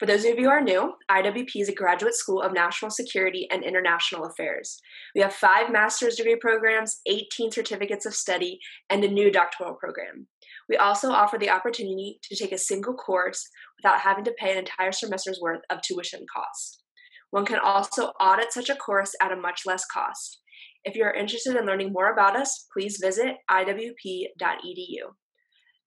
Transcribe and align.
For 0.00 0.06
those 0.06 0.24
of 0.24 0.38
you 0.38 0.44
who 0.44 0.48
are 0.50 0.62
new, 0.62 0.94
IWP 1.10 1.50
is 1.56 1.68
a 1.68 1.74
graduate 1.74 2.14
school 2.14 2.40
of 2.40 2.54
national 2.54 2.90
security 2.90 3.46
and 3.50 3.62
international 3.62 4.24
affairs. 4.24 4.80
We 5.14 5.20
have 5.20 5.34
five 5.34 5.70
master's 5.70 6.16
degree 6.16 6.36
programs, 6.40 7.02
18 7.06 7.50
certificates 7.50 8.06
of 8.06 8.14
study, 8.14 8.60
and 8.88 9.04
a 9.04 9.08
new 9.08 9.30
doctoral 9.30 9.74
program. 9.74 10.26
We 10.70 10.78
also 10.78 11.10
offer 11.10 11.36
the 11.36 11.50
opportunity 11.50 12.18
to 12.22 12.34
take 12.34 12.50
a 12.50 12.56
single 12.56 12.94
course 12.94 13.46
without 13.76 14.00
having 14.00 14.24
to 14.24 14.34
pay 14.38 14.52
an 14.52 14.58
entire 14.60 14.90
semester's 14.90 15.38
worth 15.38 15.60
of 15.68 15.82
tuition 15.82 16.24
cost. 16.34 16.82
One 17.30 17.44
can 17.44 17.58
also 17.62 18.06
audit 18.18 18.54
such 18.54 18.70
a 18.70 18.76
course 18.76 19.12
at 19.20 19.32
a 19.32 19.36
much 19.36 19.66
less 19.66 19.84
cost. 19.84 20.40
If 20.82 20.96
you 20.96 21.04
are 21.04 21.12
interested 21.12 21.56
in 21.56 21.66
learning 21.66 21.92
more 21.92 22.10
about 22.10 22.36
us, 22.36 22.66
please 22.72 22.98
visit 23.02 23.36
iwp.edu. 23.50 24.32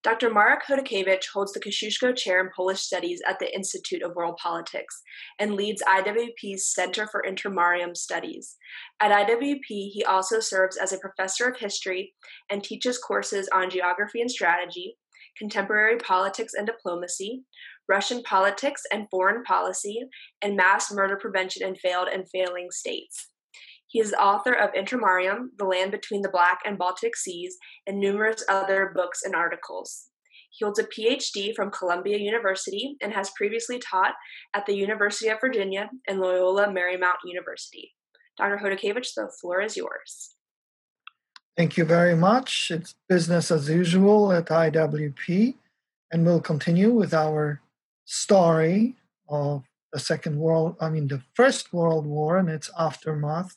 Dr. 0.04 0.30
Marek 0.30 0.64
Chodakiewicz 0.68 1.28
holds 1.34 1.54
the 1.54 1.62
Kosciuszko 1.62 2.14
Chair 2.14 2.42
in 2.42 2.50
Polish 2.54 2.82
Studies 2.82 3.22
at 3.26 3.40
the 3.40 3.56
Institute 3.56 4.04
of 4.04 4.14
World 4.16 4.38
Politics 4.44 5.02
and 5.40 5.56
leads 5.56 5.82
IWP's 5.82 6.74
Center 6.74 7.08
for 7.08 7.24
Intermarium 7.26 7.96
Studies. 7.96 8.58
At 9.00 9.12
IWP, 9.12 9.62
he 9.66 10.04
also 10.06 10.42
serves 10.42 10.76
as 10.76 10.92
a 10.92 11.00
professor 11.00 11.48
of 11.48 11.58
history 11.58 12.14
and 12.52 12.62
teaches 12.62 12.98
courses 12.98 13.48
on 13.54 13.70
geography 13.70 14.20
and 14.20 14.30
strategy, 14.30 14.98
contemporary 15.38 15.98
politics 15.98 16.52
and 16.54 16.68
diplomacy, 16.68 17.46
Russian 17.88 18.24
politics 18.24 18.82
and 18.92 19.08
foreign 19.10 19.44
policy, 19.44 20.02
and 20.42 20.58
mass 20.58 20.92
murder 20.92 21.16
prevention 21.16 21.66
in 21.66 21.76
failed 21.76 22.10
and 22.14 22.30
failing 22.30 22.68
states. 22.72 23.30
He 23.94 24.00
is 24.00 24.12
author 24.14 24.54
of 24.54 24.74
Intermarium, 24.74 25.50
The 25.60 25.66
Land 25.66 25.92
Between 25.92 26.24
the 26.24 26.30
Black 26.30 26.62
and 26.66 26.80
Baltic 26.80 27.16
Seas, 27.16 27.58
and 27.86 28.00
numerous 28.00 28.44
other 28.50 28.92
books 28.96 29.22
and 29.24 29.36
articles. 29.36 30.08
He 30.50 30.66
holds 30.66 30.80
a 30.80 30.84
PhD 30.84 31.54
from 31.56 31.70
Columbia 31.70 32.18
University 32.18 32.98
and 33.04 33.14
has 33.14 33.30
previously 33.38 33.78
taught 33.78 34.16
at 34.56 34.66
the 34.66 34.76
University 34.76 35.30
of 35.30 35.40
Virginia 35.40 35.92
and 36.08 36.20
Loyola 36.20 36.70
Marymount 36.70 37.22
University. 37.24 37.92
Dr. 38.36 38.58
Chodakiewicz, 38.58 39.14
the 39.16 39.32
floor 39.40 39.62
is 39.62 39.78
yours. 39.78 40.38
Thank 41.56 41.78
you 41.78 41.86
very 41.86 42.16
much. 42.16 42.72
It's 42.72 42.96
business 43.08 43.52
as 43.52 43.70
usual 43.70 44.32
at 44.32 44.48
IWP, 44.48 45.54
and 46.12 46.26
we'll 46.26 46.42
continue 46.42 46.90
with 46.90 47.14
our 47.14 47.62
story 48.06 48.96
of 49.30 49.66
the 49.92 50.00
Second 50.00 50.40
World, 50.40 50.78
I 50.82 50.90
mean, 50.90 51.10
the 51.10 51.22
First 51.36 51.72
World 51.72 52.08
War 52.08 52.40
and 52.40 52.50
its 52.50 52.72
aftermath 52.76 53.56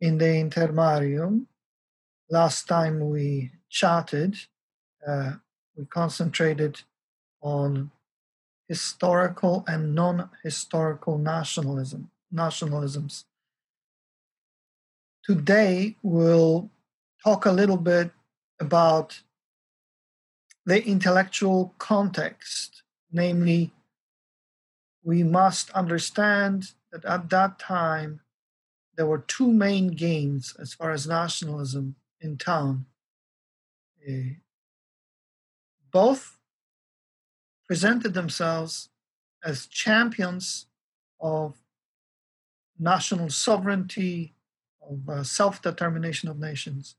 in 0.00 0.18
the 0.18 0.24
intermarium. 0.24 1.46
Last 2.30 2.66
time 2.66 3.10
we 3.10 3.52
chatted, 3.68 4.36
uh, 5.06 5.32
we 5.76 5.84
concentrated 5.86 6.82
on 7.42 7.90
historical 8.68 9.64
and 9.68 9.94
non-historical 9.94 11.18
nationalism 11.18 12.10
nationalisms. 12.32 13.24
Today 15.22 15.96
we'll 16.02 16.70
talk 17.22 17.46
a 17.46 17.52
little 17.52 17.76
bit 17.76 18.10
about 18.60 19.20
the 20.66 20.84
intellectual 20.86 21.74
context, 21.78 22.82
namely, 23.12 23.72
we 25.02 25.22
must 25.22 25.70
understand 25.70 26.72
that 26.90 27.04
at 27.04 27.28
that 27.28 27.58
time 27.58 28.20
there 28.96 29.06
were 29.06 29.18
two 29.18 29.52
main 29.52 29.88
games 29.88 30.54
as 30.58 30.74
far 30.74 30.92
as 30.92 31.06
nationalism 31.06 31.96
in 32.20 32.36
town. 32.36 32.86
Uh, 34.08 34.36
both 35.90 36.38
presented 37.66 38.14
themselves 38.14 38.90
as 39.44 39.66
champions 39.66 40.66
of 41.20 41.54
national 42.78 43.30
sovereignty, 43.30 44.34
of 44.82 45.08
uh, 45.08 45.22
self 45.24 45.62
determination 45.62 46.28
of 46.28 46.38
nations. 46.38 46.96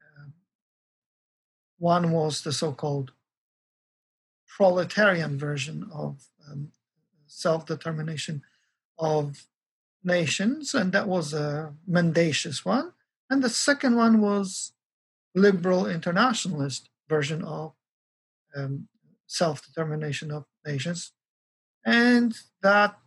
Uh, 0.00 0.30
one 1.78 2.12
was 2.12 2.42
the 2.42 2.52
so 2.52 2.72
called 2.72 3.12
proletarian 4.46 5.38
version 5.38 5.88
of 5.92 6.24
um, 6.50 6.70
self 7.26 7.66
determination 7.66 8.42
of 8.98 9.46
nations, 10.16 10.74
and 10.74 10.92
that 10.92 11.06
was 11.06 11.26
a 11.32 11.74
mendacious 11.86 12.64
one. 12.64 12.92
And 13.30 13.42
the 13.42 13.50
second 13.68 13.94
one 13.94 14.20
was 14.20 14.72
liberal 15.34 15.86
internationalist 15.86 16.88
version 17.08 17.44
of 17.44 17.74
um, 18.56 18.88
self-determination 19.26 20.28
of 20.32 20.44
nations, 20.66 21.12
and 21.84 22.30
that 22.62 22.98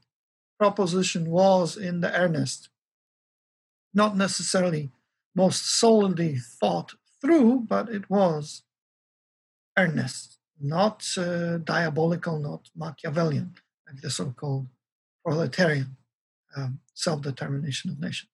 proposition 0.57 1.23
was 1.29 1.75
in 1.75 2.01
the 2.01 2.13
earnest, 2.23 2.69
not 3.93 4.15
necessarily 4.15 4.91
most 5.35 5.61
solidly 5.79 6.37
thought 6.59 6.93
through, 7.19 7.65
but 7.73 7.89
it 7.89 8.09
was 8.09 8.63
earnest, 9.77 10.37
not 10.59 10.97
uh, 11.17 11.57
diabolical, 11.57 12.37
not 12.39 12.69
Machiavellian, 12.75 13.55
like 13.87 14.01
the 14.01 14.09
so-called 14.09 14.67
proletarian 15.25 15.97
um, 16.55 16.79
self 16.93 17.21
determination 17.21 17.91
of 17.91 17.99
nations. 17.99 18.29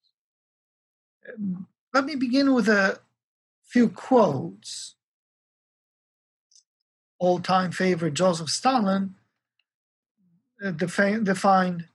Um, 1.34 1.68
let 1.94 2.06
me 2.06 2.16
begin 2.16 2.54
with 2.54 2.68
a 2.68 3.00
few 3.64 3.90
quotes. 3.90 4.96
All 7.20 7.40
time 7.40 7.72
favorite 7.72 8.14
Joseph 8.14 8.50
Stalin 8.50 9.16
uh, 10.64 10.72
defi- 10.72 11.24
defined 11.24 11.86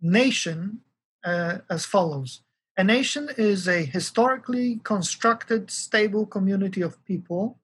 nation 0.00 0.80
uh, 1.24 1.58
as 1.68 1.84
follows 1.84 2.40
A 2.76 2.84
nation 2.84 3.28
is 3.36 3.68
a 3.68 3.84
historically 3.84 4.80
constructed, 4.84 5.70
stable 5.70 6.24
community 6.26 6.80
of 6.80 7.04
people 7.04 7.58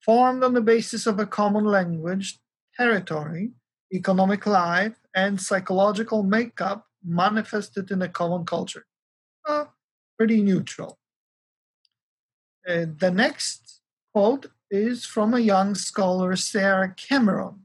formed 0.00 0.44
on 0.44 0.54
the 0.54 0.60
basis 0.60 1.06
of 1.06 1.18
a 1.18 1.26
common 1.26 1.64
language, 1.64 2.38
territory, 2.76 3.52
economic 3.92 4.46
life, 4.46 4.96
and 5.14 5.40
psychological 5.40 6.22
makeup 6.22 6.87
manifested 7.04 7.90
in 7.90 8.02
a 8.02 8.08
common 8.08 8.44
culture. 8.44 8.86
Uh, 9.46 9.66
pretty 10.16 10.42
neutral. 10.42 10.98
Uh, 12.68 12.86
the 12.98 13.10
next 13.10 13.80
quote 14.12 14.46
is 14.70 15.06
from 15.06 15.32
a 15.32 15.40
young 15.40 15.74
scholar, 15.74 16.36
Sarah 16.36 16.94
Cameron. 16.94 17.64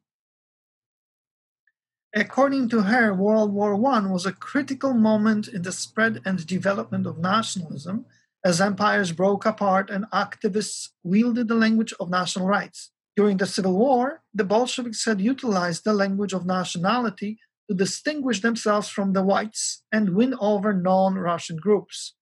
According 2.15 2.69
to 2.69 2.83
her, 2.83 3.13
World 3.13 3.51
War 3.53 3.73
I 3.73 3.99
was 4.05 4.25
a 4.25 4.31
critical 4.31 4.93
moment 4.93 5.47
in 5.47 5.63
the 5.63 5.71
spread 5.71 6.21
and 6.23 6.45
development 6.45 7.07
of 7.07 7.17
nationalism 7.17 8.05
as 8.45 8.61
empires 8.61 9.11
broke 9.11 9.45
apart 9.45 9.89
and 9.89 10.05
activists 10.11 10.89
wielded 11.03 11.47
the 11.47 11.55
language 11.55 11.93
of 11.99 12.09
national 12.09 12.45
rights. 12.45 12.91
During 13.15 13.37
the 13.37 13.47
Civil 13.47 13.73
War, 13.73 14.21
the 14.33 14.43
Bolsheviks 14.43 15.05
had 15.05 15.21
utilized 15.21 15.83
the 15.83 15.93
language 15.93 16.33
of 16.33 16.45
nationality 16.45 17.39
to 17.73 17.83
distinguish 17.83 18.41
themselves 18.41 18.87
from 18.89 19.13
the 19.13 19.23
whites 19.23 19.83
and 19.91 20.15
win 20.15 20.35
over 20.39 20.73
non 20.73 21.15
Russian 21.15 21.57
groups. 21.57 22.15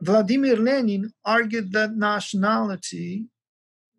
Vladimir 0.00 0.56
Lenin 0.56 1.12
argued 1.24 1.72
that 1.72 1.96
nationality, 1.96 3.26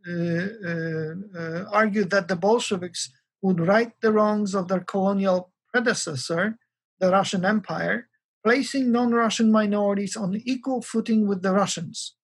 uh, 0.07 0.47
uh, 0.71 1.13
uh, 1.35 1.63
argued 1.71 2.11
that 2.11 2.27
the 2.27 2.35
Bolsheviks 2.35 3.09
would 3.41 3.59
right 3.59 3.91
the 4.01 4.11
wrongs 4.11 4.53
of 4.53 4.67
their 4.67 4.81
colonial 4.81 5.51
predecessor, 5.73 6.57
the 6.99 7.09
Russian 7.09 7.43
Empire, 7.43 8.07
placing 8.43 8.91
non 8.91 9.11
Russian 9.11 9.51
minorities 9.51 10.15
on 10.15 10.41
equal 10.45 10.81
footing 10.81 11.27
with 11.27 11.41
the 11.41 11.53
Russians. 11.53 12.15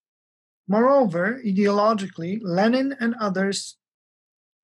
Moreover, 0.68 1.40
ideologically, 1.44 2.38
Lenin 2.42 2.94
and 3.00 3.14
others 3.20 3.76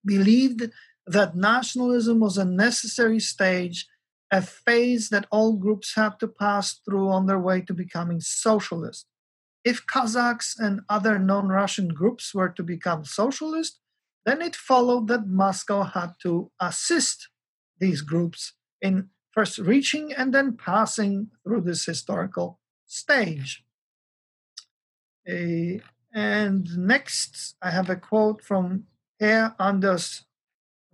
believed 0.04 0.70
that 1.12 1.36
nationalism 1.36 2.20
was 2.20 2.38
a 2.38 2.44
necessary 2.44 3.18
stage, 3.18 3.86
a 4.30 4.40
phase 4.40 5.08
that 5.08 5.26
all 5.30 5.54
groups 5.54 5.94
had 5.96 6.20
to 6.20 6.28
pass 6.28 6.80
through 6.84 7.08
on 7.08 7.26
their 7.26 7.38
way 7.38 7.60
to 7.62 7.74
becoming 7.74 8.20
socialist. 8.20 9.06
If 9.64 9.86
Kazakhs 9.86 10.54
and 10.58 10.80
other 10.88 11.18
non 11.18 11.48
Russian 11.48 11.88
groups 11.88 12.32
were 12.32 12.48
to 12.50 12.62
become 12.62 13.04
socialist, 13.04 13.80
then 14.24 14.40
it 14.40 14.54
followed 14.54 15.08
that 15.08 15.26
Moscow 15.26 15.82
had 15.82 16.12
to 16.22 16.50
assist 16.60 17.28
these 17.78 18.02
groups 18.02 18.54
in 18.80 19.08
first 19.32 19.58
reaching 19.58 20.12
and 20.12 20.32
then 20.32 20.56
passing 20.56 21.28
through 21.42 21.62
this 21.62 21.84
historical 21.84 22.60
stage. 22.86 23.64
Eh, 25.26 25.78
and 26.12 26.66
next, 26.78 27.56
I 27.60 27.70
have 27.70 27.90
a 27.90 27.96
quote 27.96 28.42
from 28.42 28.84
Per 29.18 29.54
Anders 29.58 30.24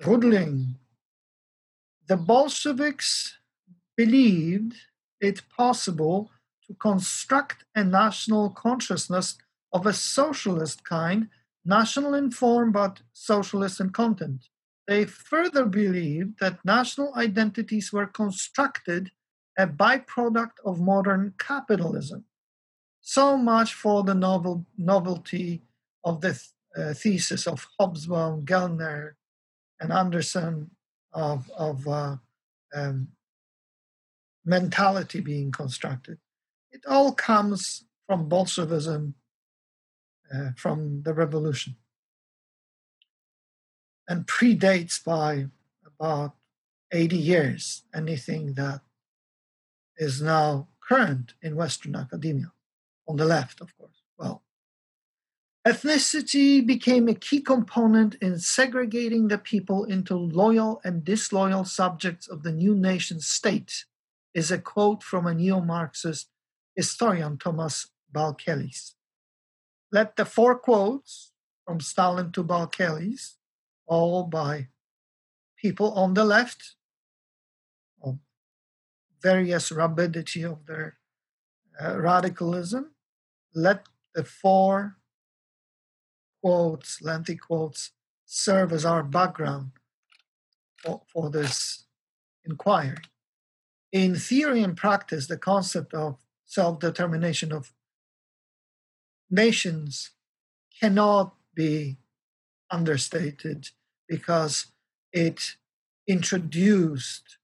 Rudling. 0.05 0.77
The 2.09 2.17
Bolsheviks 2.17 3.39
believed 3.97 4.75
it 5.21 5.43
possible 5.49 6.31
to 6.67 6.75
construct 6.75 7.65
a 7.75 7.83
national 7.83 8.51
consciousness 8.51 9.37
of 9.73 9.87
a 9.87 9.93
socialist 9.93 10.85
kind, 10.85 11.29
national 11.65 12.15
in 12.15 12.31
form 12.31 12.73
but 12.73 13.01
socialist 13.13 13.81
in 13.81 13.91
content. 13.91 14.47
They 14.87 15.05
further 15.05 15.65
believed 15.65 16.39
that 16.41 16.65
national 16.65 17.15
identities 17.17 17.93
were 17.93 18.07
constructed 18.07 19.11
a 19.59 19.67
byproduct 19.67 20.59
of 20.65 20.81
modern 20.81 21.33
capitalism. 21.39 22.25
So 23.01 23.37
much 23.37 23.73
for 23.73 24.05
the 24.05 24.15
novel, 24.15 24.67
novelty 24.77 25.63
of 26.05 26.21
the 26.21 26.35
th- 26.35 26.51
uh, 26.77 26.93
thesis 26.93 27.47
of 27.47 27.67
Hobsbawm, 27.81 28.45
Gellner, 28.45 29.13
and 29.81 29.93
Anderson 29.93 30.71
of, 31.13 31.51
of 31.57 31.87
uh, 31.89 32.17
um, 32.75 33.09
mentality 34.45 35.21
being 35.21 35.51
constructed. 35.51 36.19
It 36.71 36.83
all 36.87 37.13
comes 37.13 37.85
from 38.07 38.29
Bolshevism, 38.29 39.15
uh, 40.33 40.51
from 40.57 41.03
the 41.03 41.15
revolution, 41.15 41.77
and 44.09 44.27
predates 44.27 45.03
by 45.03 45.47
about 45.99 46.35
80 46.93 47.17
years 47.17 47.83
anything 47.95 48.55
that 48.55 48.81
is 49.97 50.23
now 50.23 50.69
current 50.87 51.35
in 51.43 51.57
Western 51.57 51.97
academia, 51.97 52.53
on 53.09 53.17
the 53.17 53.25
left, 53.25 53.61
of 53.61 53.77
course. 53.77 54.03
Well, 54.19 54.43
ethnicity 55.67 56.65
became 56.65 57.09
a 57.09 57.15
key 57.15 57.41
component 57.41 58.15
in 58.17 58.39
segregating 58.39 59.27
the 59.27 59.39
people 59.39 59.85
into 59.85 60.15
loyal 60.15 60.81
and 60.85 61.05
disloyal 61.05 61.65
subjects 61.65 62.29
of 62.29 62.45
the 62.45 62.53
new 62.53 62.75
nation 62.75 63.19
state, 63.21 63.85
is 64.33 64.51
a 64.51 64.59
quote 64.59 65.03
from 65.03 65.27
a 65.27 65.35
neo 65.35 65.61
Marxist 65.61 66.29
historian, 66.77 67.37
Thomas 67.37 67.89
Balkelis. 68.15 68.93
Let 69.91 70.17
the 70.17 70.25
four 70.25 70.57
quotes 70.57 71.33
from 71.65 71.81
Stalin 71.81 72.31
to 72.33 72.45
Balkelis, 72.45 73.35
all 73.87 74.25
by 74.25 74.69
people 75.57 75.93
on 75.95 76.15
the 76.15 76.25
left, 76.25 76.77
of 78.03 78.19
various 79.21 79.73
rabidity 79.73 80.45
of 80.45 80.67
their 80.67 80.99
uh, 81.83 81.99
radicalism. 81.99 82.93
Let 83.55 83.87
the 84.15 84.23
four 84.23 84.99
quotes, 86.47 87.03
lengthy 87.03 87.35
quotes, 87.35 87.91
serve 88.25 88.73
as 88.73 88.85
our 88.85 89.03
background 89.03 89.73
for, 90.77 91.03
for 91.13 91.29
this 91.29 91.87
inquiry. 92.45 92.99
In 93.91 94.15
theory 94.15 94.63
and 94.63 94.77
practice, 94.77 95.27
the 95.27 95.39
concept 95.39 95.93
of 95.93 96.19
self 96.45 96.79
determination 96.79 97.51
of 97.53 97.73
nations 99.29 100.11
cannot 100.81 101.35
be 101.53 101.97
understated 102.71 103.71
because 104.09 104.67
it 105.13 105.57
introduced 106.07 107.39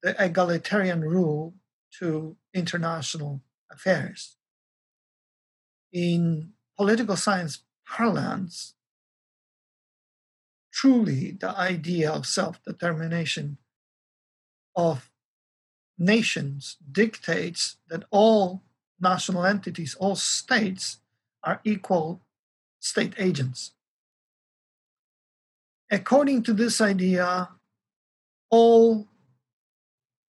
the 0.00 0.14
egalitarian 0.24 1.00
rule 1.00 1.54
to 1.98 2.36
international 2.54 3.42
affairs. 3.68 4.36
In 5.92 6.52
political 6.76 7.16
science 7.16 7.64
parlance, 7.92 8.74
truly 10.72 11.32
the 11.32 11.50
idea 11.58 12.10
of 12.10 12.26
self 12.26 12.62
determination 12.64 13.58
of 14.74 15.10
nations 15.98 16.78
dictates 16.90 17.76
that 17.88 18.04
all 18.10 18.62
national 18.98 19.44
entities, 19.44 19.94
all 19.96 20.16
states, 20.16 21.00
are 21.44 21.60
equal 21.64 22.22
state 22.80 23.12
agents. 23.18 23.72
According 25.90 26.44
to 26.44 26.54
this 26.54 26.80
idea, 26.80 27.50
all 28.48 29.06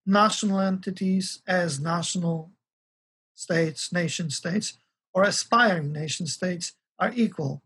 national 0.04 0.60
entities 0.60 1.40
as 1.46 1.80
national 1.80 2.50
states, 3.34 3.90
nation 3.90 4.28
states, 4.28 4.76
or 5.14 5.22
aspiring 5.22 5.92
nation 5.92 6.26
states 6.26 6.74
are 6.98 7.12
equal. 7.14 7.62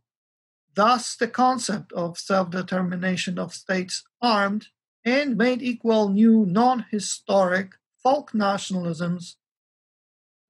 Thus, 0.74 1.16
the 1.16 1.28
concept 1.28 1.92
of 1.92 2.18
self 2.18 2.50
determination 2.50 3.38
of 3.38 3.54
states 3.54 4.04
armed 4.22 4.68
and 5.04 5.36
made 5.36 5.62
equal 5.62 6.08
new 6.08 6.46
non 6.46 6.86
historic 6.90 7.74
folk 8.02 8.32
nationalisms, 8.32 9.36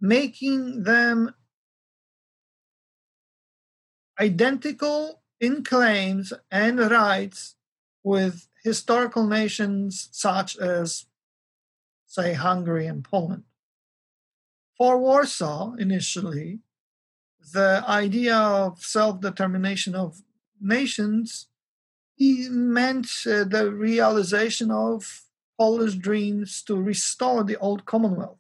making 0.01 0.83
them 0.83 1.35
identical 4.21 5.23
in 5.41 5.63
claims 5.65 6.33
and 6.51 6.79
rights 6.79 7.55
with 8.03 8.49
historical 8.65 9.27
nations 9.27 10.09
such 10.13 10.57
as 10.57 11.07
say, 12.09 12.33
Hungary 12.33 12.87
and 12.87 13.05
Poland. 13.05 13.45
For 14.77 14.99
Warsaw, 14.99 15.75
initially, 15.75 16.61
the 17.53 17.85
idea 17.87 18.37
of 18.37 18.81
self 18.81 19.21
determination 19.21 19.95
of 19.95 20.23
nations 20.61 21.47
meant 22.19 23.07
uh, 23.27 23.45
the 23.45 23.71
realization 23.73 24.71
of 24.71 25.23
Polish 25.59 25.95
dreams 25.95 26.63
to 26.63 26.77
restore 26.77 27.45
the 27.45 27.57
old 27.57 27.85
Commonwealth. 27.85 28.39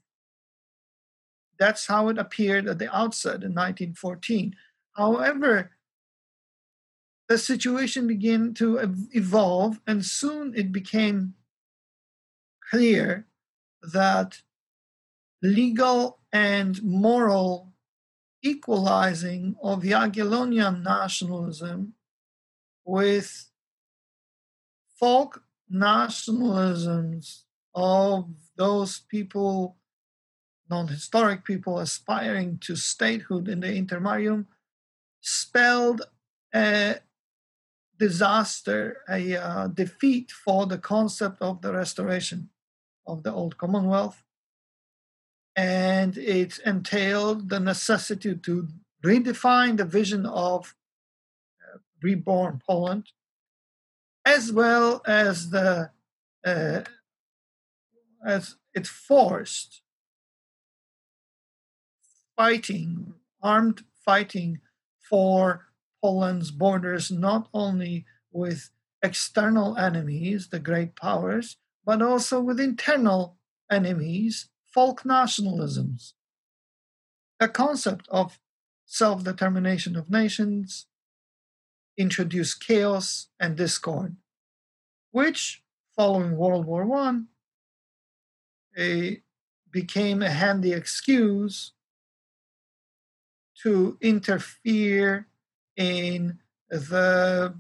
That's 1.58 1.86
how 1.86 2.08
it 2.08 2.18
appeared 2.18 2.68
at 2.68 2.78
the 2.78 2.94
outset 2.94 3.42
in 3.42 3.54
1914. 3.54 4.54
However, 4.96 5.72
the 7.28 7.38
situation 7.38 8.06
began 8.06 8.54
to 8.54 8.78
evolve, 9.12 9.80
and 9.86 10.04
soon 10.04 10.54
it 10.56 10.72
became 10.72 11.34
clear 12.70 13.26
that 13.82 14.42
legal 15.42 16.18
and 16.32 16.82
moral 16.82 17.72
equalizing 18.42 19.56
of 19.62 19.82
Jagiellonian 19.82 20.82
nationalism 20.82 21.94
with 22.84 23.50
folk 24.98 25.42
nationalisms 25.72 27.42
of 27.74 28.28
those 28.56 29.00
people, 29.00 29.76
non 30.70 30.88
historic 30.88 31.44
people 31.44 31.78
aspiring 31.78 32.58
to 32.58 32.76
statehood 32.76 33.48
in 33.48 33.60
the 33.60 33.68
intermarium, 33.68 34.46
spelled 35.20 36.02
a 36.54 36.96
disaster, 37.98 38.98
a 39.08 39.36
uh, 39.36 39.66
defeat 39.68 40.30
for 40.30 40.66
the 40.66 40.78
concept 40.78 41.42
of 41.42 41.60
the 41.62 41.72
restoration 41.72 42.48
of 43.06 43.22
the 43.22 43.32
old 43.32 43.58
Commonwealth. 43.58 44.22
And 45.58 46.16
it 46.16 46.60
entailed 46.64 47.48
the 47.48 47.58
necessity 47.58 48.36
to 48.36 48.68
redefine 49.04 49.76
the 49.76 49.84
vision 49.84 50.24
of 50.24 50.76
uh, 51.60 51.78
reborn 52.00 52.62
Poland, 52.64 53.06
as 54.24 54.52
well 54.52 55.02
as 55.04 55.50
the 55.50 55.90
uh, 56.46 56.82
as 58.24 58.54
it 58.72 58.86
forced 58.86 59.82
fighting, 62.36 63.14
armed 63.42 63.82
fighting 64.04 64.60
for 65.10 65.66
Poland's 66.00 66.52
borders, 66.52 67.10
not 67.10 67.48
only 67.52 68.06
with 68.30 68.70
external 69.02 69.76
enemies, 69.76 70.50
the 70.50 70.60
great 70.60 70.94
powers, 70.94 71.56
but 71.84 72.00
also 72.00 72.40
with 72.40 72.60
internal 72.60 73.36
enemies, 73.68 74.48
folk 74.78 75.02
nationalisms. 75.02 76.12
The 77.40 77.48
concept 77.48 78.06
of 78.10 78.38
self 78.86 79.24
determination 79.24 79.96
of 79.96 80.08
nations 80.08 80.86
introduced 81.96 82.64
chaos 82.64 83.26
and 83.40 83.56
discord, 83.56 84.14
which, 85.10 85.64
following 85.96 86.36
World 86.36 86.64
War 86.64 86.84
I, 88.76 89.22
became 89.72 90.22
a 90.22 90.30
handy 90.30 90.72
excuse 90.72 91.72
to 93.64 93.98
interfere 94.00 95.26
in 95.76 96.38
the 96.68 97.52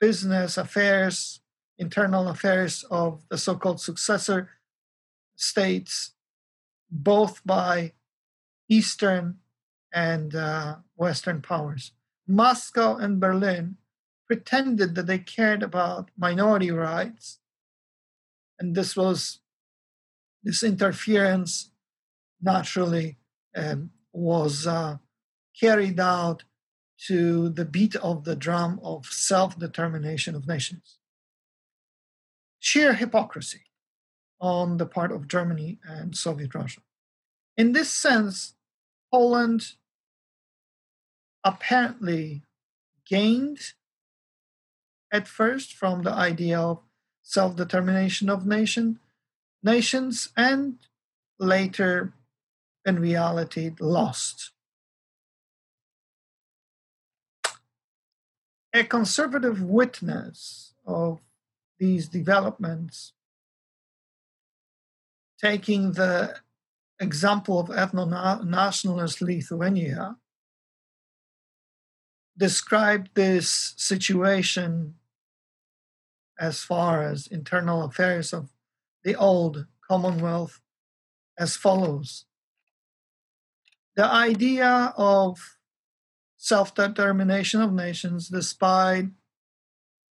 business 0.00 0.56
affairs 0.56 1.40
internal 1.76 2.28
affairs 2.28 2.82
of 2.90 3.22
the 3.28 3.36
so 3.36 3.54
called 3.56 3.80
successor 3.80 4.48
states, 5.38 6.12
both 6.90 7.40
by 7.46 7.92
Eastern 8.68 9.38
and 9.92 10.34
uh, 10.34 10.76
Western 10.96 11.40
powers. 11.40 11.92
Moscow 12.26 12.96
and 12.96 13.20
Berlin 13.20 13.76
pretended 14.26 14.94
that 14.94 15.06
they 15.06 15.18
cared 15.18 15.62
about 15.62 16.10
minority 16.18 16.70
rights, 16.70 17.38
and 18.58 18.74
this 18.74 18.94
was 18.96 19.38
this 20.42 20.62
interference 20.62 21.70
naturally 22.40 23.16
um, 23.56 23.90
was 24.12 24.66
uh, 24.66 24.98
carried 25.58 25.98
out 25.98 26.44
to 27.06 27.48
the 27.48 27.64
beat 27.64 27.96
of 27.96 28.24
the 28.24 28.36
drum 28.36 28.80
of 28.82 29.06
self 29.06 29.58
determination 29.58 30.34
of 30.34 30.46
nations. 30.46 30.98
Sheer 32.58 32.94
hypocrisy 32.94 33.67
on 34.40 34.76
the 34.76 34.86
part 34.86 35.12
of 35.12 35.28
Germany 35.28 35.78
and 35.84 36.16
Soviet 36.16 36.54
Russia. 36.54 36.80
In 37.56 37.72
this 37.72 37.90
sense, 37.90 38.54
Poland 39.12 39.72
apparently 41.44 42.42
gained 43.06 43.72
at 45.12 45.26
first 45.26 45.72
from 45.72 46.02
the 46.02 46.12
idea 46.12 46.58
of 46.60 46.80
self-determination 47.22 48.28
of 48.28 48.46
nation 48.46 49.00
nations 49.62 50.28
and 50.36 50.78
later 51.38 52.12
in 52.84 52.98
reality 52.98 53.70
lost 53.80 54.52
a 58.72 58.84
conservative 58.84 59.62
witness 59.62 60.74
of 60.86 61.20
these 61.78 62.08
developments 62.08 63.12
taking 65.40 65.92
the 65.92 66.36
example 67.00 67.60
of 67.60 67.68
ethno-nationalist 67.68 69.20
lithuania 69.22 70.16
described 72.36 73.10
this 73.14 73.74
situation 73.76 74.94
as 76.38 76.62
far 76.62 77.02
as 77.02 77.26
internal 77.26 77.82
affairs 77.84 78.32
of 78.32 78.50
the 79.02 79.14
old 79.16 79.66
Commonwealth 79.88 80.60
as 81.38 81.56
follows. 81.56 82.26
The 83.96 84.04
idea 84.04 84.92
of 84.96 85.56
self 86.36 86.74
determination 86.74 87.62
of 87.62 87.72
nations, 87.72 88.28
despite 88.28 89.06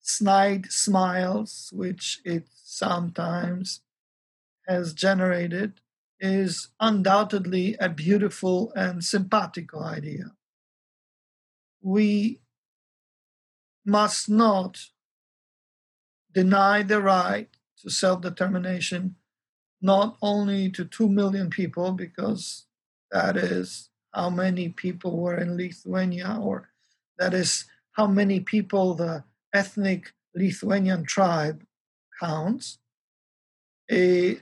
snide 0.02 0.72
smiles, 0.72 1.72
which 1.74 2.20
it 2.26 2.48
sometimes 2.64 3.82
has 4.68 4.94
generated, 4.94 5.82
is 6.20 6.70
undoubtedly 6.80 7.76
a 7.80 7.90
beautiful 7.90 8.72
and 8.76 9.04
simpatico 9.04 9.82
idea 9.84 10.32
we 11.82 12.40
must 13.86 14.30
not 14.30 14.80
deny 16.32 16.84
the 16.84 17.02
right 17.02 17.50
to 17.82 17.90
self 17.90 18.22
determination 18.22 19.16
not 19.82 20.16
only 20.22 20.70
to 20.70 20.86
2 20.86 21.10
million 21.10 21.50
people, 21.50 21.92
because 21.92 22.68
that 23.12 23.36
is 23.36 23.90
how 24.14 24.30
many 24.30 24.70
people 24.70 25.18
were 25.18 25.36
in 25.36 25.58
Lithuania, 25.58 26.38
or 26.40 26.70
that 27.18 27.34
is 27.34 27.66
how 27.94 28.06
many 28.06 28.40
people 28.40 28.94
the 28.94 29.24
ethnic 29.54 30.14
Lithuanian 30.36 31.04
tribe 31.04 31.66
counts. 32.20 32.78
A, 33.92 34.40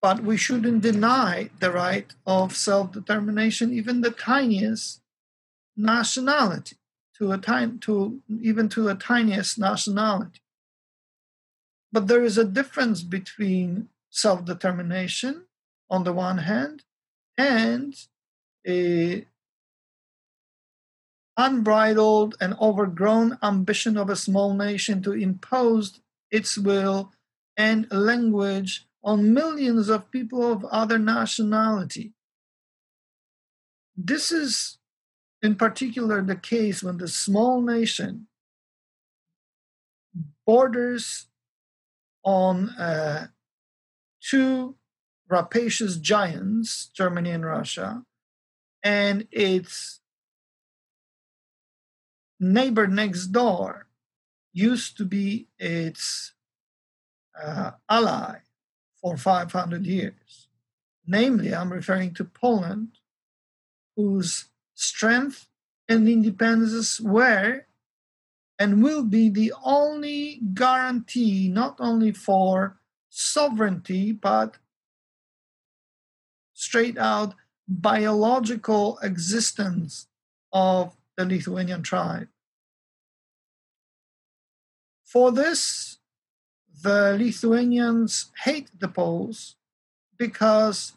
but 0.00 0.22
we 0.22 0.36
shouldn't 0.36 0.82
deny 0.82 1.50
the 1.60 1.72
right 1.72 2.12
of 2.26 2.56
self 2.56 2.92
determination, 2.92 3.72
even 3.72 4.00
the 4.00 4.10
tiniest 4.10 5.00
nationality, 5.76 6.76
to 7.16 7.32
a 7.32 7.38
tiny, 7.38 7.78
to 7.78 8.20
even 8.40 8.68
to 8.68 8.82
the 8.82 8.94
tiniest 8.94 9.58
nationality. 9.58 10.40
But 11.92 12.06
there 12.06 12.22
is 12.22 12.36
a 12.38 12.44
difference 12.44 13.02
between 13.02 13.88
self-determination 14.10 15.44
on 15.90 16.04
the 16.04 16.12
one 16.12 16.38
hand 16.38 16.84
and 17.36 17.94
a 18.66 19.26
unbridled 21.36 22.36
and 22.40 22.54
overgrown 22.60 23.38
ambition 23.42 23.96
of 23.96 24.10
a 24.10 24.16
small 24.16 24.54
nation 24.54 25.00
to 25.02 25.12
impose 25.12 26.00
its 26.30 26.58
will 26.58 27.12
and 27.56 27.90
language 27.92 28.87
on 29.08 29.32
millions 29.32 29.88
of 29.88 30.10
people 30.10 30.52
of 30.52 30.66
other 30.66 30.98
nationality. 30.98 32.12
This 33.96 34.30
is 34.30 34.76
in 35.40 35.54
particular 35.54 36.20
the 36.20 36.36
case 36.36 36.82
when 36.82 36.98
the 36.98 37.08
small 37.08 37.62
nation 37.62 38.26
borders 40.44 41.26
on 42.22 42.68
uh, 42.70 43.28
two 44.20 44.74
rapacious 45.26 45.96
giants, 45.96 46.90
Germany 46.92 47.30
and 47.30 47.46
Russia, 47.46 48.02
and 48.82 49.26
its 49.30 50.00
neighbor 52.38 52.86
next 52.86 53.28
door 53.28 53.86
used 54.52 54.98
to 54.98 55.06
be 55.06 55.48
its 55.58 56.34
uh, 57.42 57.70
ally 57.88 58.40
for 59.00 59.16
500 59.16 59.86
years. 59.86 60.48
Namely, 61.06 61.54
I'm 61.54 61.72
referring 61.72 62.14
to 62.14 62.24
Poland, 62.24 62.98
whose 63.96 64.46
strength 64.74 65.48
and 65.88 66.08
independence 66.08 67.00
were 67.00 67.66
and 68.58 68.82
will 68.82 69.04
be 69.04 69.28
the 69.30 69.52
only 69.64 70.40
guarantee 70.52 71.48
not 71.48 71.76
only 71.78 72.12
for 72.12 72.78
sovereignty 73.08 74.12
but 74.12 74.58
straight 76.52 76.98
out 76.98 77.34
biological 77.68 78.98
existence 79.02 80.08
of 80.52 80.96
the 81.16 81.24
Lithuanian 81.24 81.82
tribe. 81.82 82.28
For 85.04 85.30
this, 85.30 85.97
the 86.82 87.16
Lithuanians 87.18 88.30
hate 88.44 88.70
the 88.78 88.88
Poles 88.88 89.56
because 90.16 90.94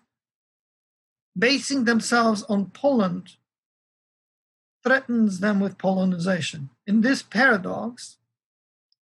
basing 1.38 1.86
themselves 1.86 2.44
on 2.44 2.72
Poland 2.72 3.38
threatens 4.84 5.40
them 5.40 5.60
with 5.60 5.78
Polonization. 5.78 6.70
In 6.86 7.02
this 7.02 7.22
paradox, 7.22 8.18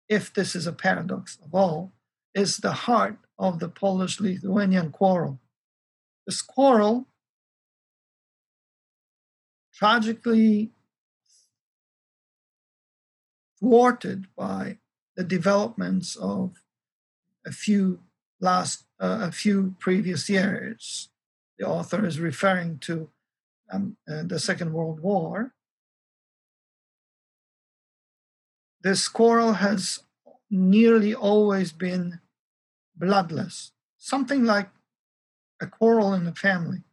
if 0.09 0.33
this 0.33 0.55
is 0.55 0.67
a 0.67 0.73
paradox 0.73 1.39
of 1.45 1.55
all, 1.55 1.93
is 2.35 2.59
the 2.59 2.73
heart 2.73 3.19
of 3.39 3.59
the 3.59 3.69
Polish 3.69 4.21
Lithuanian 4.21 4.91
quarrel. 4.91 5.41
This 6.27 6.43
quarrel 6.43 7.07
tragically 9.75 10.73
thwarted 13.59 14.27
by 14.37 14.79
the 15.17 15.25
developments 15.25 16.17
of 16.17 16.55
a 17.49 17.53
few 17.53 18.01
last 18.41 18.85
uh, 19.01 19.19
a 19.23 19.33
few 19.33 19.75
previous 19.79 20.29
years. 20.29 21.09
The 21.59 21.67
author 21.67 22.07
is 22.07 22.21
referring 22.21 22.79
to 22.81 23.11
um, 23.73 23.97
uh, 24.09 24.23
the 24.23 24.39
Second 24.39 24.73
World 24.73 25.01
War, 25.01 25.53
This 28.81 29.09
quarrel 29.09 29.55
has 29.55 30.01
nearly 30.51 31.15
always 31.15 31.73
been 31.73 32.21
bloodless, 32.97 33.73
something 33.99 34.45
like 34.45 34.71
a 35.61 35.67
quarrel 35.67 36.15
in 36.15 36.25
the 36.25 36.35
family. 36.35 36.85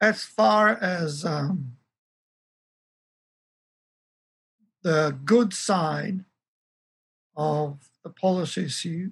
As 0.00 0.24
far 0.24 0.76
as 0.76 1.24
um, 1.24 1.78
the 4.82 5.16
good 5.24 5.54
side 5.54 6.24
of 7.36 7.90
the 8.02 8.10
Polish 8.10 8.56
issue, 8.56 9.10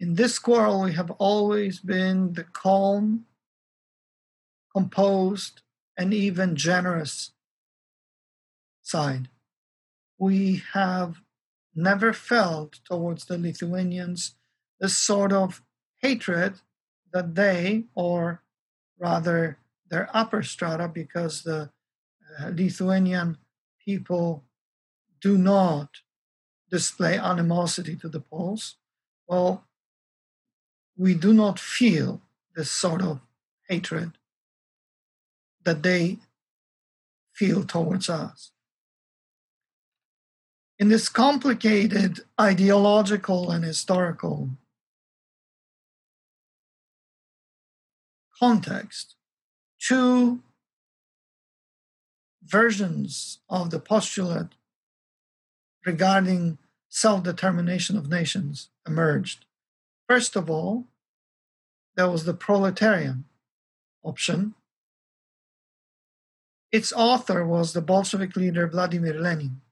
in 0.00 0.14
this 0.14 0.38
quarrel, 0.38 0.82
we 0.82 0.92
have 0.92 1.10
always 1.12 1.80
been 1.80 2.34
the 2.34 2.44
calm, 2.44 3.26
composed, 4.74 5.62
and 5.96 6.14
even 6.14 6.54
generous 6.54 7.32
side. 8.82 9.28
We 10.18 10.62
have 10.72 11.20
never 11.74 12.12
felt 12.12 12.80
towards 12.84 13.24
the 13.24 13.38
Lithuanians 13.38 14.36
this 14.80 14.96
sort 14.96 15.32
of 15.32 15.62
hatred 16.00 16.60
that 17.12 17.34
they, 17.34 17.84
or 17.94 18.42
rather 18.98 19.58
their 19.90 20.08
upper 20.14 20.42
strata, 20.42 20.86
because 20.86 21.42
the 21.42 21.70
uh, 22.40 22.50
Lithuanian 22.54 23.38
people 23.84 24.44
do 25.20 25.36
not 25.36 25.88
display 26.70 27.18
animosity 27.18 27.96
to 27.96 28.08
the 28.08 28.20
Poles, 28.20 28.76
well, 29.26 29.64
we 30.96 31.14
do 31.14 31.32
not 31.32 31.58
feel 31.58 32.20
this 32.56 32.70
sort 32.70 33.02
of 33.02 33.20
hatred 33.68 34.12
that 35.64 35.82
they 35.82 36.18
feel 37.32 37.64
towards 37.64 38.08
us. 38.08 38.50
In 40.78 40.88
this 40.88 41.08
complicated 41.08 42.20
ideological 42.40 43.50
and 43.50 43.64
historical 43.64 44.50
context, 48.38 49.16
two 49.80 50.40
versions 52.44 53.38
of 53.50 53.70
the 53.70 53.80
postulate 53.80 54.54
regarding 55.88 56.58
self 56.90 57.22
determination 57.22 57.96
of 57.96 58.10
nations 58.10 58.68
emerged. 58.86 59.46
First 60.08 60.36
of 60.36 60.50
all, 60.50 60.84
there 61.96 62.10
was 62.10 62.24
the 62.24 62.34
proletarian 62.34 63.24
option. 64.02 64.54
Its 66.70 66.92
author 66.92 67.40
was 67.54 67.72
the 67.72 67.80
Bolshevik 67.80 68.36
leader 68.36 68.68
Vladimir 68.68 69.14
Lenin. 69.14 69.62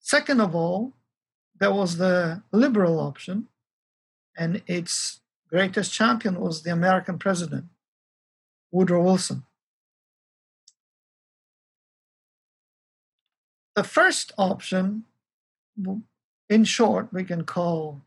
Second 0.00 0.40
of 0.40 0.54
all, 0.54 0.94
there 1.60 1.74
was 1.80 1.98
the 1.98 2.42
liberal 2.50 2.98
option, 2.98 3.48
and 4.34 4.62
its 4.66 5.20
greatest 5.50 5.92
champion 5.92 6.40
was 6.40 6.62
the 6.62 6.72
American 6.72 7.18
president, 7.18 7.66
Woodrow 8.72 9.02
Wilson. 9.02 9.44
The 13.76 13.84
first 13.84 14.32
option, 14.36 15.04
in 16.48 16.64
short, 16.64 17.12
we 17.12 17.24
can 17.24 17.44
call 17.44 18.02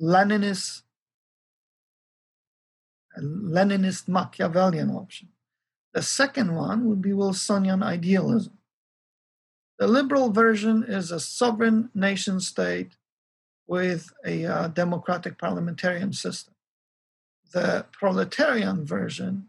Leninist, 0.00 0.82
Leninist 3.18 4.08
Machiavellian 4.08 4.90
option. 4.90 5.28
The 5.92 6.02
second 6.02 6.54
one 6.54 6.88
would 6.88 7.02
be 7.02 7.10
Wilsonian 7.10 7.82
idealism. 7.82 8.58
The 9.78 9.86
liberal 9.86 10.30
version 10.30 10.84
is 10.84 11.10
a 11.10 11.20
sovereign 11.20 11.90
nation 11.94 12.40
state 12.40 12.96
with 13.66 14.12
a 14.24 14.44
uh, 14.44 14.68
democratic 14.68 15.38
parliamentarian 15.38 16.12
system. 16.12 16.54
The 17.52 17.86
proletarian 17.92 18.84
version 18.84 19.48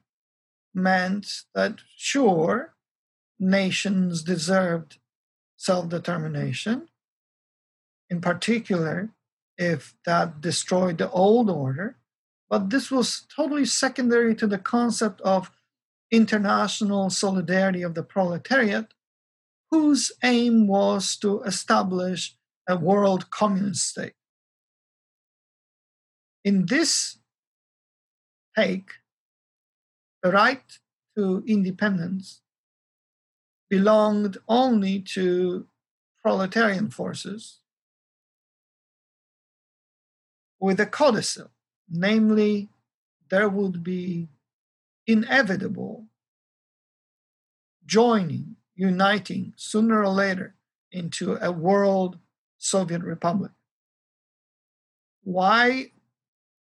meant 0.74 1.44
that, 1.54 1.80
sure, 1.98 2.76
nations 3.40 4.24
deserved 4.24 4.98
self 5.58 5.90
determination, 5.90 6.88
in 8.12 8.20
particular, 8.20 9.10
if 9.58 9.96
that 10.06 10.42
destroyed 10.42 10.98
the 10.98 11.10
old 11.12 11.50
order. 11.50 11.96
But 12.50 12.70
this 12.70 12.92
was 12.92 13.26
totally 13.34 13.66
secondary 13.66 14.36
to 14.36 14.46
the 14.46 14.58
concept 14.58 15.22
of 15.22 15.50
international 16.12 17.10
solidarity 17.10 17.82
of 17.82 17.96
the 17.96 18.04
proletariat, 18.04 18.94
whose 19.72 20.12
aim 20.24 20.68
was 20.68 21.16
to 21.18 21.42
establish 21.44 22.36
a 22.68 22.76
world 22.76 23.32
communist 23.32 23.88
state. 23.88 24.14
In 26.44 26.66
this 26.66 27.18
take, 28.58 28.92
the 30.22 30.32
right 30.32 30.80
to 31.18 31.44
independence 31.48 32.42
belonged 33.70 34.38
only 34.50 35.00
to 35.00 35.68
proletarian 36.22 36.90
forces 36.90 37.61
with 40.62 40.80
a 40.80 40.86
codicil, 40.86 41.50
namely, 41.90 42.70
there 43.30 43.50
would 43.50 43.84
be 43.84 44.30
inevitable 45.06 46.06
joining, 47.86 48.56
uniting 48.76 49.54
sooner 49.58 50.02
or 50.02 50.10
later 50.10 50.56
into 50.94 51.38
a 51.42 51.52
world 51.52 52.18
Soviet 52.58 53.02
republic. 53.02 53.52
Why 55.24 55.92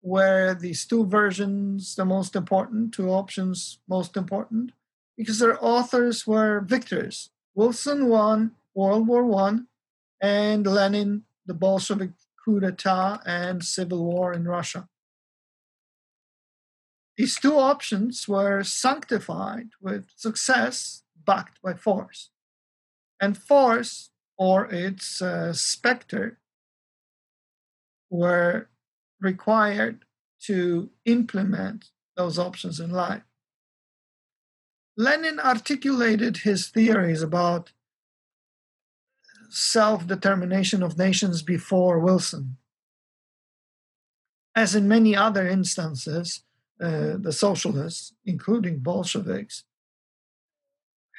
were 0.02 0.54
these 0.54 0.84
two 0.84 1.06
versions 1.06 1.94
the 1.94 2.04
most 2.04 2.36
important, 2.36 2.92
two 2.92 3.08
options 3.08 3.78
most 3.88 4.16
important? 4.16 4.72
because 5.16 5.38
their 5.38 5.62
authors 5.64 6.26
were 6.26 6.60
victors. 6.60 7.30
Wilson 7.54 8.08
won 8.08 8.52
World 8.74 9.08
War 9.08 9.24
One, 9.24 9.66
and 10.20 10.66
Lenin 10.66 11.24
the 11.46 11.54
Bolshevik 11.54 12.10
coup 12.46 12.60
d'état 12.60 13.20
and 13.26 13.64
civil 13.64 14.04
war 14.04 14.32
in 14.32 14.46
Russia. 14.46 14.88
These 17.16 17.40
two 17.40 17.56
options 17.56 18.28
were 18.28 18.62
sanctified 18.62 19.70
with 19.80 20.04
success 20.14 21.02
backed 21.26 21.60
by 21.60 21.74
force. 21.74 22.30
And 23.20 23.36
force, 23.36 24.10
or 24.38 24.66
its 24.66 25.20
uh, 25.22 25.52
specter, 25.54 26.38
were 28.10 28.68
required 29.20 30.04
to 30.42 30.90
implement 31.04 31.86
those 32.16 32.38
options 32.38 32.78
in 32.78 32.90
life. 32.90 33.22
Lenin 34.96 35.40
articulated 35.40 36.38
his 36.38 36.68
theories 36.68 37.22
about 37.22 37.72
self 39.56 40.06
determination 40.06 40.82
of 40.82 40.98
nations 40.98 41.40
before 41.42 41.98
Wilson. 41.98 42.58
As 44.54 44.74
in 44.74 44.86
many 44.86 45.16
other 45.16 45.48
instances, 45.48 46.42
uh, 46.80 47.16
the 47.18 47.32
socialists, 47.32 48.12
including 48.24 48.80
Bolsheviks, 48.80 49.64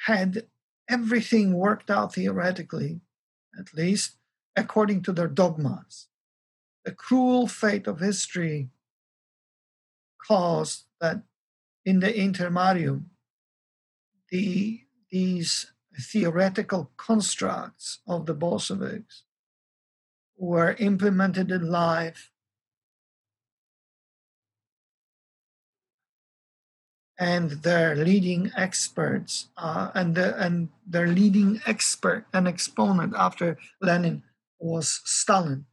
had 0.06 0.46
everything 0.88 1.54
worked 1.54 1.90
out 1.90 2.14
theoretically, 2.14 3.00
at 3.58 3.74
least 3.74 4.16
according 4.56 5.02
to 5.02 5.12
their 5.12 5.28
dogmas. 5.28 6.06
The 6.84 6.92
cruel 6.92 7.48
fate 7.48 7.88
of 7.88 7.98
history 7.98 8.70
caused 10.24 10.84
that 11.00 11.22
in 11.84 12.00
the 12.00 12.12
intermarium, 12.12 13.06
the, 14.30 14.82
these 15.10 15.72
theoretical 15.98 16.90
constructs 16.96 17.98
of 18.06 18.26
the 18.26 18.34
Bolsheviks 18.34 19.24
were 20.36 20.76
implemented 20.78 21.50
in 21.50 21.70
life 21.70 22.30
and 27.18 27.50
their 27.62 27.96
leading 27.96 28.52
experts 28.56 29.48
uh, 29.56 29.90
and, 29.94 30.14
the, 30.14 30.40
and 30.40 30.68
their 30.86 31.08
leading 31.08 31.60
expert 31.66 32.24
and 32.32 32.46
exponent 32.46 33.12
after 33.16 33.58
Lenin 33.80 34.22
was 34.60 35.00
Stalin. 35.04 35.66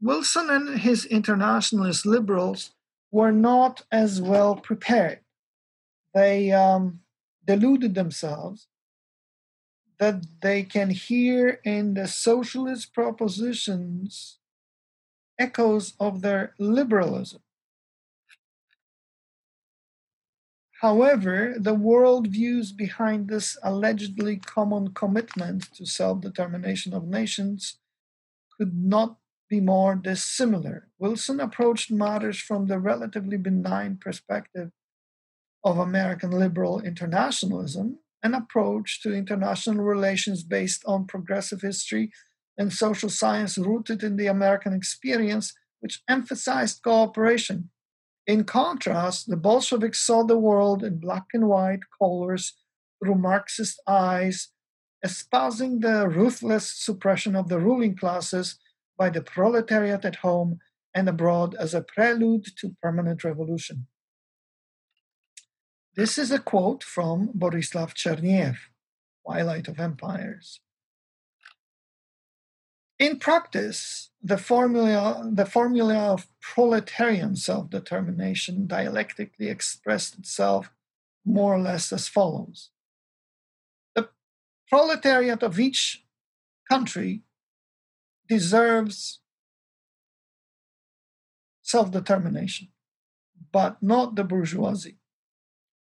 Wilson 0.00 0.48
and 0.48 0.80
his 0.80 1.04
internationalist 1.04 2.06
liberals 2.06 2.70
were 3.10 3.32
not 3.32 3.82
as 3.92 4.20
well 4.20 4.56
prepared. 4.56 5.20
They 6.14 6.50
um, 6.52 7.00
deluded 7.46 7.94
themselves 7.94 8.66
that 10.02 10.26
they 10.40 10.64
can 10.64 10.90
hear 10.90 11.60
in 11.62 11.94
the 11.94 12.08
socialist 12.08 12.92
propositions 12.92 14.40
echoes 15.38 15.94
of 16.00 16.22
their 16.22 16.54
liberalism. 16.58 17.40
However, 20.80 21.54
the 21.56 21.76
worldviews 21.76 22.76
behind 22.76 23.28
this 23.28 23.56
allegedly 23.62 24.38
common 24.38 24.92
commitment 24.92 25.72
to 25.76 25.86
self 25.86 26.20
determination 26.20 26.92
of 26.92 27.06
nations 27.06 27.78
could 28.58 28.74
not 28.74 29.18
be 29.48 29.60
more 29.60 29.94
dissimilar. 29.94 30.88
Wilson 30.98 31.38
approached 31.38 31.92
matters 31.92 32.40
from 32.40 32.66
the 32.66 32.80
relatively 32.80 33.36
benign 33.36 33.98
perspective 33.98 34.72
of 35.62 35.78
American 35.78 36.32
liberal 36.32 36.80
internationalism, 36.80 38.00
an 38.22 38.34
approach 38.34 39.02
to 39.02 39.14
international 39.14 39.84
relations 39.84 40.42
based 40.42 40.82
on 40.86 41.06
progressive 41.06 41.62
history 41.62 42.10
and 42.56 42.72
social 42.72 43.08
science 43.08 43.58
rooted 43.58 44.02
in 44.02 44.16
the 44.16 44.26
American 44.26 44.72
experience, 44.72 45.54
which 45.80 46.02
emphasized 46.08 46.82
cooperation. 46.82 47.70
In 48.26 48.44
contrast, 48.44 49.28
the 49.28 49.36
Bolsheviks 49.36 49.98
saw 49.98 50.22
the 50.22 50.38
world 50.38 50.84
in 50.84 51.00
black 51.00 51.26
and 51.32 51.48
white 51.48 51.80
colors 51.98 52.54
through 53.02 53.16
Marxist 53.16 53.80
eyes, 53.88 54.48
espousing 55.02 55.80
the 55.80 56.08
ruthless 56.08 56.72
suppression 56.72 57.34
of 57.34 57.48
the 57.48 57.58
ruling 57.58 57.96
classes 57.96 58.58
by 58.96 59.10
the 59.10 59.22
proletariat 59.22 60.04
at 60.04 60.16
home 60.16 60.58
and 60.94 61.08
abroad 61.08 61.56
as 61.58 61.74
a 61.74 61.82
prelude 61.82 62.46
to 62.58 62.76
permanent 62.80 63.24
revolution. 63.24 63.86
This 65.94 66.16
is 66.16 66.30
a 66.30 66.38
quote 66.38 66.82
from 66.82 67.28
Borislav 67.36 67.92
Chernev, 67.92 68.56
Twilight 69.26 69.68
of 69.68 69.78
Empires. 69.78 70.60
In 72.98 73.18
practice, 73.18 74.08
the 74.22 74.38
formula, 74.38 75.28
the 75.30 75.44
formula 75.44 75.98
of 76.14 76.28
proletarian 76.40 77.36
self 77.36 77.68
determination 77.68 78.66
dialectically 78.66 79.48
expressed 79.48 80.18
itself 80.18 80.70
more 81.26 81.54
or 81.54 81.60
less 81.60 81.92
as 81.92 82.08
follows 82.08 82.70
The 83.94 84.08
proletariat 84.68 85.42
of 85.42 85.60
each 85.60 86.06
country 86.70 87.22
deserves 88.28 89.20
self 91.60 91.90
determination, 91.90 92.68
but 93.52 93.82
not 93.82 94.16
the 94.16 94.24
bourgeoisie. 94.24 95.01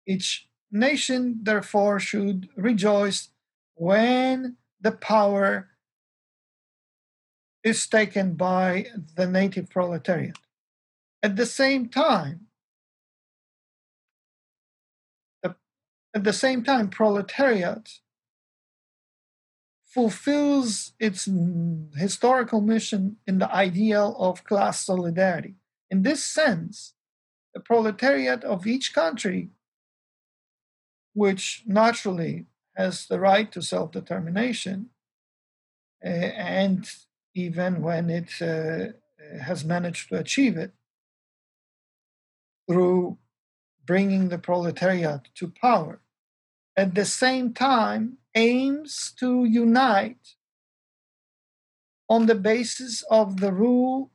Each 0.06 0.48
nation, 0.70 1.40
therefore, 1.42 1.98
should 2.00 2.48
rejoice 2.56 3.30
when 3.74 4.56
the 4.80 4.92
power 4.92 5.70
is 7.62 7.86
taken 7.86 8.34
by 8.34 8.86
the 9.16 9.26
native 9.26 9.70
proletariat. 9.70 10.36
At 11.22 11.36
the 11.36 11.46
same 11.46 11.88
time, 11.88 12.48
at 16.14 16.22
the 16.22 16.32
same 16.32 16.62
time, 16.62 16.90
proletariat 16.90 17.98
fulfills 19.84 20.92
its 21.00 21.28
historical 21.96 22.60
mission 22.60 23.16
in 23.26 23.38
the 23.38 23.52
ideal 23.52 24.14
of 24.18 24.44
class 24.44 24.84
solidarity. 24.84 25.56
In 25.90 26.02
this 26.02 26.22
sense, 26.22 26.94
the 27.52 27.60
proletariat 27.60 28.44
of 28.44 28.66
each 28.66 28.94
country, 28.94 29.50
which 31.14 31.62
naturally 31.66 32.46
has 32.76 33.06
the 33.06 33.18
right 33.18 33.50
to 33.52 33.62
self 33.62 33.92
determination, 33.92 34.90
uh, 36.04 36.08
and 36.08 36.90
even 37.34 37.82
when 37.82 38.10
it 38.10 38.30
uh, 38.42 38.92
has 39.40 39.64
managed 39.64 40.08
to 40.08 40.18
achieve 40.18 40.56
it 40.56 40.72
through 42.68 43.16
bringing 43.86 44.28
the 44.28 44.38
proletariat 44.38 45.28
to 45.34 45.48
power, 45.48 46.00
at 46.76 46.94
the 46.94 47.04
same 47.04 47.52
time 47.52 48.18
aims 48.34 49.12
to 49.18 49.44
unite 49.44 50.34
on 52.08 52.26
the 52.26 52.34
basis 52.34 53.02
of 53.10 53.40
the 53.40 53.52
rule 53.52 54.10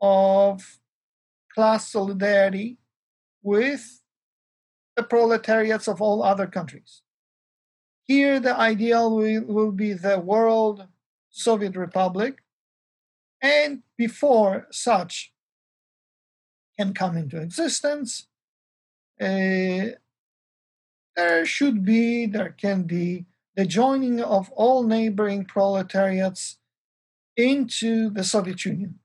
of 0.00 0.78
class 1.54 1.90
solidarity 1.90 2.78
with 3.42 4.02
the 4.96 5.02
proletariats 5.02 5.86
of 5.86 6.00
all 6.00 6.22
other 6.22 6.46
countries. 6.46 7.02
Here, 8.04 8.40
the 8.40 8.56
ideal 8.56 9.14
will, 9.14 9.42
will 9.42 9.72
be 9.72 9.92
the 9.92 10.18
World 10.18 10.86
Soviet 11.30 11.76
Republic, 11.76 12.42
and 13.42 13.82
before 13.98 14.66
such 14.70 15.32
can 16.78 16.94
come 16.94 17.16
into 17.16 17.40
existence, 17.40 18.26
uh, 19.20 19.96
there 21.16 21.44
should 21.44 21.84
be, 21.84 22.26
there 22.26 22.50
can 22.50 22.82
be 22.82 23.26
the 23.56 23.66
joining 23.66 24.20
of 24.20 24.50
all 24.50 24.82
neighboring 24.82 25.44
proletariats 25.44 26.58
into 27.36 28.10
the 28.10 28.24
Soviet 28.24 28.64
Union. 28.64 28.98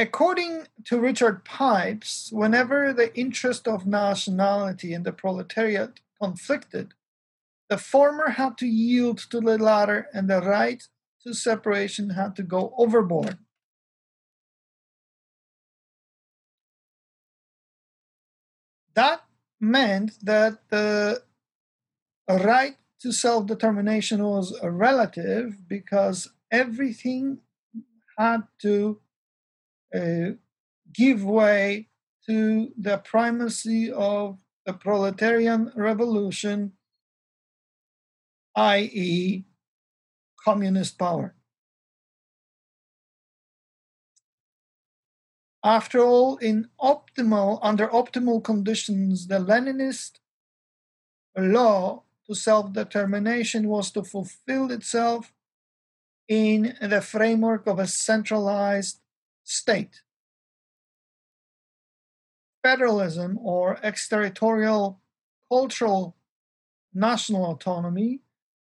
According 0.00 0.68
to 0.84 1.00
Richard 1.00 1.44
Pipes, 1.44 2.30
whenever 2.32 2.92
the 2.92 3.12
interest 3.18 3.66
of 3.66 3.84
nationality 3.84 4.94
and 4.94 5.04
the 5.04 5.12
proletariat 5.12 5.98
conflicted, 6.22 6.94
the 7.68 7.78
former 7.78 8.30
had 8.30 8.56
to 8.58 8.66
yield 8.66 9.18
to 9.30 9.40
the 9.40 9.58
latter 9.58 10.06
and 10.14 10.30
the 10.30 10.40
right 10.40 10.86
to 11.24 11.34
separation 11.34 12.10
had 12.10 12.36
to 12.36 12.44
go 12.44 12.72
overboard. 12.78 13.38
That 18.94 19.22
meant 19.60 20.12
that 20.22 20.68
the 20.70 21.22
right 22.28 22.76
to 23.00 23.10
self 23.10 23.46
determination 23.46 24.22
was 24.22 24.56
relative 24.62 25.68
because 25.68 26.30
everything 26.52 27.38
had 28.16 28.44
to 28.60 29.00
Uh, 29.94 30.32
give 30.92 31.24
way 31.24 31.88
to 32.26 32.72
the 32.76 32.98
primacy 32.98 33.90
of 33.90 34.38
the 34.66 34.72
proletarian 34.72 35.72
revolution, 35.74 36.72
i.e., 38.54 39.44
communist 40.44 40.98
power. 40.98 41.34
After 45.64 46.00
all, 46.00 46.36
in 46.36 46.68
optimal, 46.80 47.58
under 47.62 47.88
optimal 47.88 48.44
conditions, 48.44 49.26
the 49.26 49.38
Leninist 49.38 50.20
law 51.36 52.04
to 52.26 52.34
self-determination 52.34 53.68
was 53.68 53.90
to 53.92 54.04
fulfill 54.04 54.70
itself 54.70 55.32
in 56.28 56.76
the 56.80 57.00
framework 57.00 57.66
of 57.66 57.78
a 57.78 57.86
centralized 57.86 59.00
state. 59.48 60.02
Federalism 62.62 63.38
or 63.40 63.78
exterritorial 63.82 65.00
cultural 65.50 66.16
national 66.92 67.46
autonomy 67.46 68.20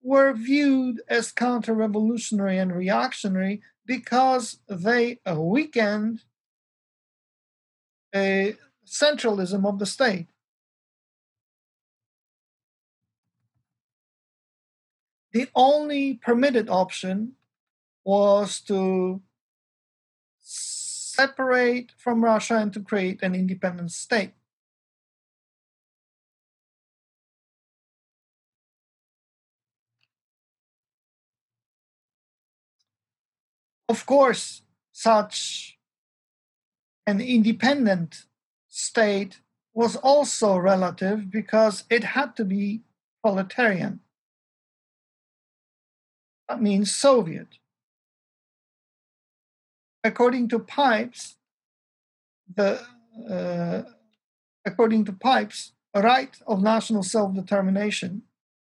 were 0.03 0.35
viewed 0.35 1.01
as 1.09 1.33
counter 1.33 1.73
revolutionary 1.73 2.59
and 2.59 2.75
reactionary 2.77 3.63
because 3.87 4.59
they 4.69 5.19
weakened 5.27 6.21
a 8.15 8.55
centralism 8.85 9.67
of 9.67 9.79
the 9.79 9.87
state. 9.87 10.27
The 15.33 15.49
only 15.55 16.15
permitted 16.15 16.69
option 16.69 17.33
was 18.05 18.61
to 18.63 19.23
separate 21.17 21.93
from 21.97 22.23
Russia 22.23 22.57
and 22.59 22.73
to 22.75 22.81
create 22.81 23.23
an 23.23 23.35
independent 23.35 23.91
state. 23.91 24.35
Of 33.89 34.05
course, 34.05 34.63
such 34.93 35.79
an 37.07 37.21
independent 37.21 38.27
state 38.69 39.41
was 39.73 39.97
also 39.97 40.57
relative 40.57 41.31
because 41.31 41.85
it 41.89 42.05
had 42.17 42.37
to 42.37 42.45
be 42.45 42.83
proletarian. 43.23 44.01
That 46.49 46.61
means 46.61 46.95
Soviet. 46.95 47.49
According 50.07 50.49
to 50.51 50.61
Pipes, 50.61 51.37
the 52.55 52.81
uh, 53.29 53.83
according 54.65 55.05
to 55.07 55.13
Pipes, 55.13 55.73
a 55.95 56.01
right 56.01 56.35
of 56.47 56.63
national 56.63 57.03
self-determination, 57.03 58.23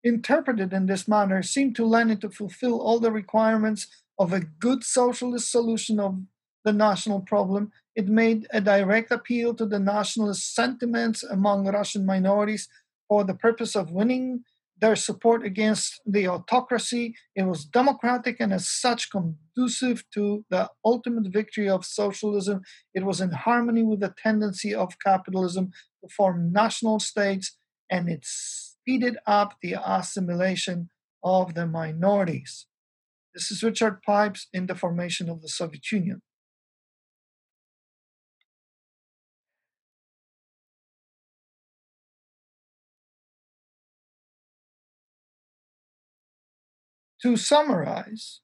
interpreted 0.04 0.72
in 0.74 0.86
this 0.86 1.08
manner, 1.08 1.42
seemed 1.42 1.74
to 1.76 1.86
Lenin 1.86 2.20
to 2.20 2.28
fulfill 2.28 2.80
all 2.80 3.00
the 3.00 3.10
requirements 3.12 3.86
of 4.18 4.32
a 4.32 4.40
good 4.40 4.84
socialist 4.84 5.50
solution 5.50 5.98
of 5.98 6.20
the 6.64 6.72
national 6.72 7.20
problem. 7.20 7.72
It 7.94 8.08
made 8.08 8.46
a 8.50 8.60
direct 8.60 9.10
appeal 9.10 9.54
to 9.54 9.64
the 9.64 9.78
nationalist 9.78 10.54
sentiments 10.54 11.22
among 11.22 11.66
Russian 11.66 12.04
minorities 12.04 12.68
for 13.08 13.24
the 13.24 13.34
purpose 13.34 13.74
of 13.74 13.90
winning 13.90 14.44
their 14.82 14.96
support 14.96 15.46
against 15.46 16.00
the 16.04 16.26
autocracy. 16.26 17.14
It 17.36 17.44
was 17.44 17.64
democratic 17.64 18.38
and, 18.40 18.52
as 18.52 18.68
such, 18.68 19.12
conducive 19.12 20.02
to 20.12 20.44
the 20.50 20.68
ultimate 20.84 21.32
victory 21.32 21.68
of 21.68 21.84
socialism. 21.84 22.62
It 22.92 23.04
was 23.04 23.20
in 23.20 23.30
harmony 23.30 23.84
with 23.84 24.00
the 24.00 24.12
tendency 24.20 24.74
of 24.74 24.98
capitalism 24.98 25.70
to 26.02 26.08
form 26.08 26.52
national 26.52 26.98
states, 26.98 27.56
and 27.88 28.08
it 28.08 28.24
speeded 28.24 29.18
up 29.24 29.54
the 29.62 29.76
assimilation 29.80 30.90
of 31.22 31.54
the 31.54 31.64
minorities. 31.64 32.66
This 33.34 33.52
is 33.52 33.62
Richard 33.62 34.02
Pipes 34.02 34.48
in 34.52 34.66
the 34.66 34.74
formation 34.74 35.30
of 35.30 35.42
the 35.42 35.48
Soviet 35.48 35.92
Union. 35.92 36.22
To 47.22 47.36
summarize, 47.36 48.40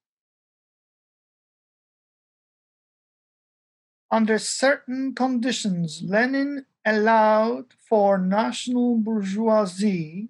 under 4.08 4.38
certain 4.38 5.14
conditions, 5.16 6.00
Lenin 6.04 6.64
allowed 6.84 7.74
for 7.88 8.18
national 8.18 8.98
bourgeoisie 8.98 10.28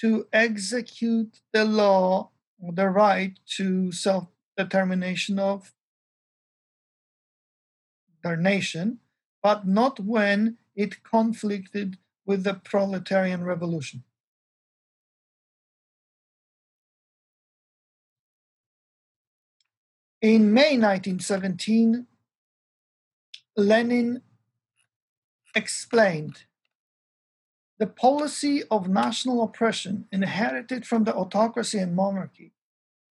to 0.00 0.26
execute 0.32 1.40
the 1.52 1.66
law, 1.66 2.30
the 2.58 2.88
right 2.88 3.38
to 3.56 3.92
self 3.92 4.28
determination 4.56 5.38
of 5.38 5.74
their 8.22 8.38
nation, 8.38 9.00
but 9.42 9.66
not 9.66 10.00
when 10.00 10.56
it 10.74 11.04
conflicted 11.04 11.98
with 12.24 12.44
the 12.44 12.54
proletarian 12.54 13.44
revolution. 13.44 14.02
In 20.24 20.54
May 20.54 20.78
1917, 20.78 22.06
Lenin 23.58 24.22
explained 25.54 26.44
the 27.78 27.88
policy 27.88 28.62
of 28.70 28.88
national 28.88 29.42
oppression 29.42 30.06
inherited 30.10 30.86
from 30.86 31.04
the 31.04 31.14
autocracy 31.14 31.78
and 31.78 31.94
monarchy 31.94 32.54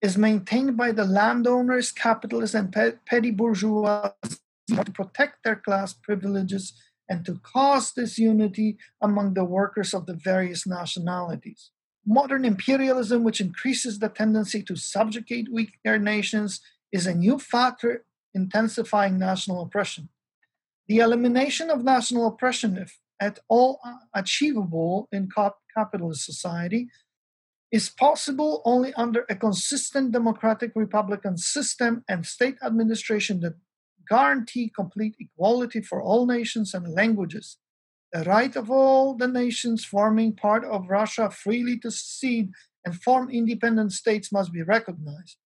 is 0.01 0.17
maintained 0.17 0.75
by 0.75 0.91
the 0.91 1.05
landowners, 1.05 1.93
capitalists, 1.93 2.53
and 2.53 2.75
petty 3.05 3.31
bourgeois 3.31 4.11
to 4.67 4.91
protect 4.91 5.45
their 5.45 5.55
class 5.55 5.93
privileges 5.93 6.73
and 7.07 7.23
to 7.25 7.39
cause 7.41 7.93
disunity 7.93 8.77
among 9.01 9.33
the 9.33 9.45
workers 9.45 9.93
of 9.93 10.07
the 10.07 10.13
various 10.13 10.67
nationalities. 10.67 11.71
Modern 12.05 12.43
imperialism, 12.43 13.23
which 13.23 13.39
increases 13.39 13.99
the 13.99 14.09
tendency 14.09 14.61
to 14.63 14.75
subjugate 14.75 15.49
weaker 15.49 15.97
nations, 15.97 16.59
is 16.91 17.07
a 17.07 17.15
new 17.15 17.37
factor 17.39 18.05
intensifying 18.33 19.17
national 19.17 19.61
oppression. 19.61 20.09
The 20.87 20.99
elimination 20.99 21.69
of 21.69 21.83
national 21.83 22.27
oppression, 22.27 22.77
if 22.77 22.99
at 23.19 23.39
all 23.49 23.79
achievable 24.13 25.09
in 25.11 25.29
capitalist 25.75 26.23
society, 26.25 26.89
is 27.71 27.89
possible 27.89 28.61
only 28.63 28.93
under 28.93 29.25
a 29.29 29.35
consistent 29.35 30.11
democratic 30.11 30.71
republican 30.75 31.37
system 31.37 32.03
and 32.07 32.25
state 32.25 32.57
administration 32.63 33.41
that 33.41 33.55
guarantee 34.07 34.71
complete 34.73 35.15
equality 35.19 35.81
for 35.81 36.01
all 36.01 36.25
nations 36.25 36.73
and 36.73 36.93
languages. 36.93 37.57
The 38.13 38.23
right 38.23 38.55
of 38.55 38.71
all 38.71 39.15
the 39.15 39.27
nations 39.27 39.83
forming 39.83 40.33
part 40.33 40.63
of 40.63 40.89
Russia 40.89 41.29
freely 41.29 41.77
to 41.79 41.91
secede 41.91 42.51
and 42.85 42.95
form 42.95 43.29
independent 43.29 43.91
states 43.91 44.31
must 44.31 44.53
be 44.53 44.61
recognized. 44.61 45.37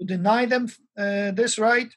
To 0.00 0.06
deny 0.06 0.46
them 0.46 0.68
uh, 0.96 1.32
this 1.32 1.58
right 1.58 1.92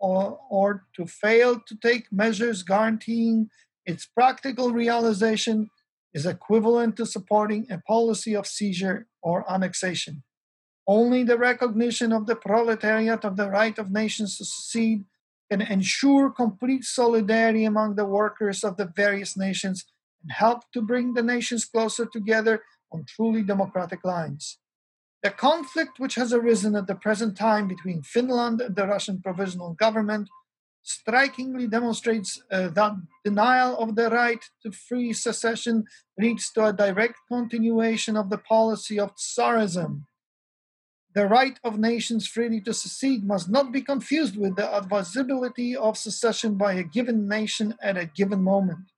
or, 0.00 0.38
or 0.50 0.86
to 0.96 1.06
fail 1.06 1.60
to 1.60 1.76
take 1.76 2.10
measures 2.10 2.62
guaranteeing 2.62 3.50
its 3.84 4.06
practical 4.06 4.72
realization 4.72 5.70
is 6.14 6.26
equivalent 6.26 6.96
to 6.96 7.06
supporting 7.06 7.66
a 7.70 7.78
policy 7.78 8.34
of 8.34 8.46
seizure 8.46 9.06
or 9.22 9.50
annexation. 9.50 10.22
Only 10.86 11.22
the 11.22 11.38
recognition 11.38 12.12
of 12.12 12.26
the 12.26 12.36
proletariat 12.36 13.24
of 13.24 13.36
the 13.36 13.48
right 13.48 13.78
of 13.78 13.90
nations 13.90 14.36
to 14.38 14.44
secede 14.44 15.04
can 15.50 15.60
ensure 15.62 16.30
complete 16.30 16.84
solidarity 16.84 17.64
among 17.64 17.94
the 17.94 18.04
workers 18.04 18.64
of 18.64 18.76
the 18.76 18.90
various 18.96 19.36
nations 19.36 19.84
and 20.22 20.32
help 20.32 20.62
to 20.72 20.82
bring 20.82 21.14
the 21.14 21.22
nations 21.22 21.64
closer 21.64 22.06
together 22.06 22.62
on 22.90 23.04
truly 23.06 23.42
democratic 23.42 24.04
lines. 24.04 24.58
The 25.22 25.30
conflict 25.30 26.00
which 26.00 26.16
has 26.16 26.32
arisen 26.32 26.74
at 26.74 26.88
the 26.88 26.96
present 26.96 27.36
time 27.36 27.68
between 27.68 28.02
Finland 28.02 28.60
and 28.60 28.74
the 28.74 28.86
Russian 28.86 29.22
provisional 29.22 29.74
government 29.74 30.28
strikingly 30.82 31.68
demonstrates 31.68 32.42
uh, 32.50 32.68
that 32.70 32.94
denial 33.24 33.78
of 33.78 33.94
the 33.94 34.10
right 34.10 34.44
to 34.64 34.72
free 34.72 35.12
secession 35.12 35.84
leads 36.18 36.50
to 36.52 36.66
a 36.66 36.72
direct 36.72 37.14
continuation 37.30 38.16
of 38.16 38.30
the 38.30 38.38
policy 38.38 38.98
of 38.98 39.14
Tsarism. 39.14 40.02
The 41.14 41.28
right 41.28 41.58
of 41.62 41.78
nations 41.78 42.26
freely 42.26 42.60
to 42.62 42.74
secede 42.74 43.24
must 43.24 43.48
not 43.48 43.70
be 43.70 43.82
confused 43.82 44.36
with 44.36 44.56
the 44.56 44.74
advisability 44.74 45.76
of 45.76 45.96
secession 45.98 46.56
by 46.56 46.72
a 46.72 46.82
given 46.82 47.28
nation 47.28 47.74
at 47.80 47.96
a 47.96 48.06
given 48.06 48.42
moment. 48.42 48.90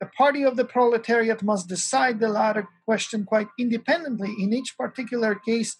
The 0.00 0.06
party 0.06 0.44
of 0.44 0.56
the 0.56 0.64
proletariat 0.64 1.42
must 1.42 1.68
decide 1.68 2.20
the 2.20 2.28
latter 2.28 2.68
question 2.84 3.24
quite 3.24 3.48
independently 3.58 4.32
in 4.38 4.52
each 4.52 4.76
particular 4.78 5.34
case, 5.34 5.76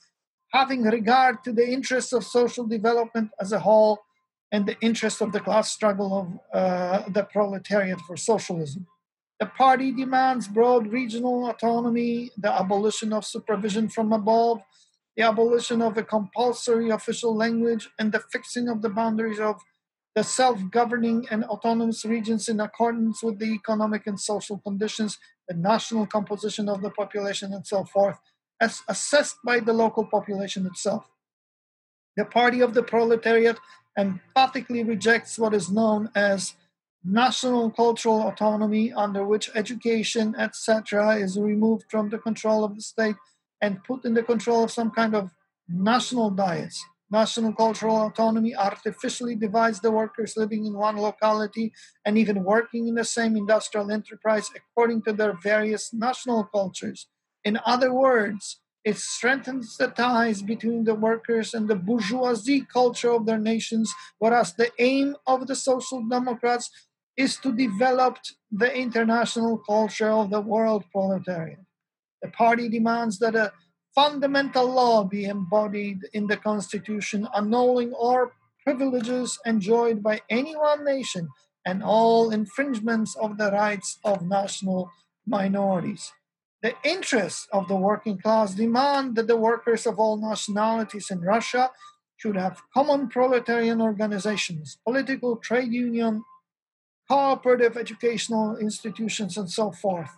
having 0.53 0.83
regard 0.83 1.45
to 1.45 1.53
the 1.53 1.69
interests 1.69 2.13
of 2.13 2.25
social 2.25 2.67
development 2.67 3.31
as 3.41 3.53
a 3.53 3.61
whole 3.61 4.01
and 4.51 4.67
the 4.67 4.79
interest 4.81 5.21
of 5.21 5.33
the 5.33 5.41
class 5.41 5.71
struggle 5.71 6.19
of 6.21 6.61
uh, 6.61 7.09
the 7.11 7.23
proletariat 7.25 8.01
for 8.01 8.17
socialism. 8.17 8.87
The 9.39 9.47
party 9.47 9.93
demands 9.93 10.49
broad 10.49 10.89
regional 10.89 11.49
autonomy, 11.49 12.31
the 12.37 12.53
abolition 12.53 13.13
of 13.13 13.25
supervision 13.25 13.89
from 13.89 14.13
above, 14.13 14.63
the 15.17 15.23
abolition 15.23 15.81
of 15.81 15.97
a 15.97 16.03
compulsory 16.03 16.91
official 16.91 17.37
language, 17.37 17.89
and 17.99 18.11
the 18.11 18.21
fixing 18.33 18.69
of 18.69 18.83
the 18.83 18.89
boundaries 18.89 19.39
of 19.39 19.61
the 20.15 20.25
self 20.25 20.59
governing 20.71 21.27
and 21.31 21.45
autonomous 21.45 22.05
regions 22.05 22.49
in 22.49 22.61
accordance 22.61 23.23
with 23.23 23.39
the 23.39 23.53
economic 23.53 24.07
and 24.07 24.21
social 24.21 24.59
conditions, 24.59 25.19
the 25.49 25.55
national 25.55 26.07
composition 26.07 26.69
of 26.69 26.83
the 26.83 26.91
population, 26.91 27.53
and 27.53 27.67
so 27.67 27.85
forth, 27.85 28.19
as 28.61 28.83
assessed 28.89 29.37
by 29.45 29.61
the 29.61 29.73
local 29.73 30.05
population 30.05 30.67
itself. 30.67 31.09
The 32.17 32.25
party 32.25 32.61
of 32.61 32.75
the 32.75 32.83
proletariat 32.83 33.59
emphatically 33.97 34.83
rejects 34.83 35.39
what 35.39 35.55
is 35.55 35.71
known 35.71 36.11
as 36.15 36.55
national 37.05 37.71
cultural 37.71 38.27
autonomy, 38.29 38.93
under 38.93 39.25
which 39.25 39.51
education, 39.55 40.35
etc., 40.37 41.17
is 41.17 41.39
removed 41.39 41.85
from 41.89 42.11
the 42.11 42.19
control 42.19 42.65
of 42.65 42.75
the 42.75 42.83
state 42.83 43.17
and 43.61 43.83
put 43.85 44.05
in 44.05 44.15
the 44.15 44.23
control 44.23 44.65
of 44.65 44.71
some 44.71 44.91
kind 44.91 45.15
of 45.15 45.31
national 45.69 46.31
diets. 46.31 46.85
National 47.11 47.55
cultural 47.55 47.97
autonomy 48.07 48.55
artificially 48.55 49.35
divides 49.35 49.81
the 49.81 49.91
workers 49.91 50.37
living 50.37 50.67
in 50.67 50.75
one 50.75 50.97
locality 50.97 51.73
and 52.05 52.19
even 52.19 52.45
working 52.45 52.87
in 52.87 52.95
the 52.95 53.05
same 53.05 53.35
industrial 53.37 53.91
enterprise 53.91 54.51
according 54.55 55.03
to 55.03 55.13
their 55.13 55.35
various 55.43 55.93
national 55.95 56.45
cultures. 56.45 57.07
In 57.45 57.59
other 57.65 57.95
words, 57.95 58.61
it 58.85 58.99
strengthens 58.99 59.77
the 59.77 59.89
ties 59.89 60.43
between 60.43 60.85
the 60.85 60.95
workers 60.95 61.55
and 61.55 61.67
the 61.69 61.77
bourgeoisie 61.77 62.67
culture 62.73 63.11
of 63.11 63.27
their 63.27 63.39
nations, 63.39 63.93
whereas 64.19 64.55
the 64.55 64.71
aim 64.79 65.17
of 65.27 65.47
the 65.47 65.57
social 65.57 66.03
democrats 66.09 66.71
is 67.17 67.37
to 67.39 67.53
develop 67.53 68.19
the 68.53 68.73
international 68.75 69.59
culture 69.59 70.11
of 70.11 70.31
the 70.31 70.41
world 70.41 70.85
proletariat. 70.93 71.59
The 72.23 72.29
party 72.29 72.69
demands 72.69 73.19
that 73.19 73.35
a 73.35 73.53
fundamental 73.95 74.67
law 74.67 75.05
be 75.05 75.25
embodied 75.25 76.01
in 76.13 76.27
the 76.27 76.37
constitution, 76.37 77.29
annulling 77.35 77.93
all 77.93 78.31
privileges 78.65 79.39
enjoyed 79.47 80.03
by 80.03 80.21
any 80.29 80.55
one 80.55 80.85
nation 80.85 81.29
and 81.65 81.83
all 81.83 82.31
infringements 82.31 83.17
of 83.17 83.39
the 83.39 83.51
rights 83.51 83.99
of 84.05 84.27
national 84.27 84.91
minorities. 85.27 86.13
The 86.63 86.75
interests 86.85 87.47
of 87.53 87.69
the 87.69 87.77
working 87.77 88.19
class 88.19 88.55
demand 88.55 89.15
that 89.17 89.29
the 89.29 89.37
workers 89.37 89.87
of 89.87 89.99
all 89.99 90.17
nationalities 90.17 91.11
in 91.11 91.21
Russia 91.21 91.71
should 92.17 92.37
have 92.37 92.63
common 92.75 93.09
proletarian 93.09 93.81
organizations, 93.81 94.79
political 94.85 95.37
trade 95.37 95.73
union, 95.73 96.25
cooperative 97.09 97.77
educational 97.77 98.57
institutions, 98.57 99.37
and 99.37 99.49
so 99.49 99.71
forth. 99.71 100.11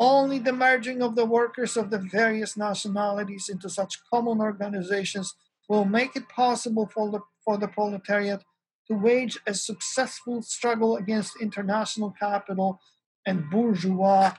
Only 0.00 0.38
the 0.38 0.52
merging 0.52 1.02
of 1.02 1.16
the 1.16 1.24
workers 1.24 1.76
of 1.76 1.90
the 1.90 1.98
various 1.98 2.56
nationalities 2.56 3.48
into 3.48 3.68
such 3.68 3.98
common 4.12 4.40
organizations 4.40 5.34
will 5.68 5.84
make 5.84 6.14
it 6.14 6.28
possible 6.28 6.86
for 6.86 7.10
the, 7.10 7.20
for 7.44 7.58
the 7.58 7.68
proletariat 7.68 8.42
to 8.86 8.94
wage 8.94 9.38
a 9.46 9.54
successful 9.54 10.40
struggle 10.42 10.96
against 10.96 11.40
international 11.40 12.14
capital 12.18 12.80
and 13.26 13.50
bourgeois 13.50 14.32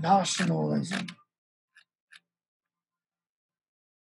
nationalism. 0.00 1.06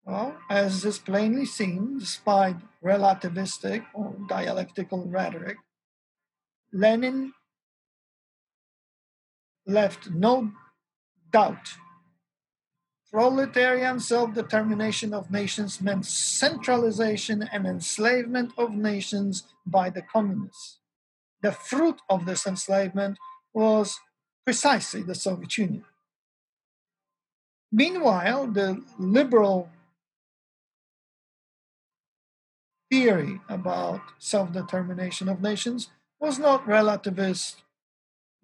Well, 0.04 0.36
as 0.50 0.84
is 0.84 0.98
plainly 0.98 1.44
seen, 1.44 1.98
despite 1.98 2.56
relativistic 2.84 3.84
or 3.94 4.16
dialectical 4.28 5.06
rhetoric, 5.06 5.58
Lenin 6.72 7.32
left 9.64 10.10
no 10.10 10.50
doubt. 11.32 11.74
Proletarian 13.10 14.00
self 14.00 14.32
determination 14.32 15.12
of 15.12 15.30
nations 15.30 15.80
meant 15.80 16.06
centralization 16.06 17.46
and 17.52 17.66
enslavement 17.66 18.52
of 18.56 18.72
nations 18.72 19.44
by 19.66 19.90
the 19.90 20.02
communists. 20.02 20.78
The 21.42 21.52
fruit 21.52 22.00
of 22.08 22.24
this 22.24 22.46
enslavement 22.46 23.18
was 23.52 23.98
precisely 24.44 25.02
the 25.02 25.14
Soviet 25.14 25.58
Union. 25.58 25.84
Meanwhile, 27.70 28.48
the 28.48 28.82
liberal 28.98 29.68
theory 32.90 33.40
about 33.48 34.00
self 34.18 34.52
determination 34.52 35.28
of 35.28 35.42
nations 35.42 35.88
was 36.20 36.38
not 36.38 36.66
relativist 36.66 37.56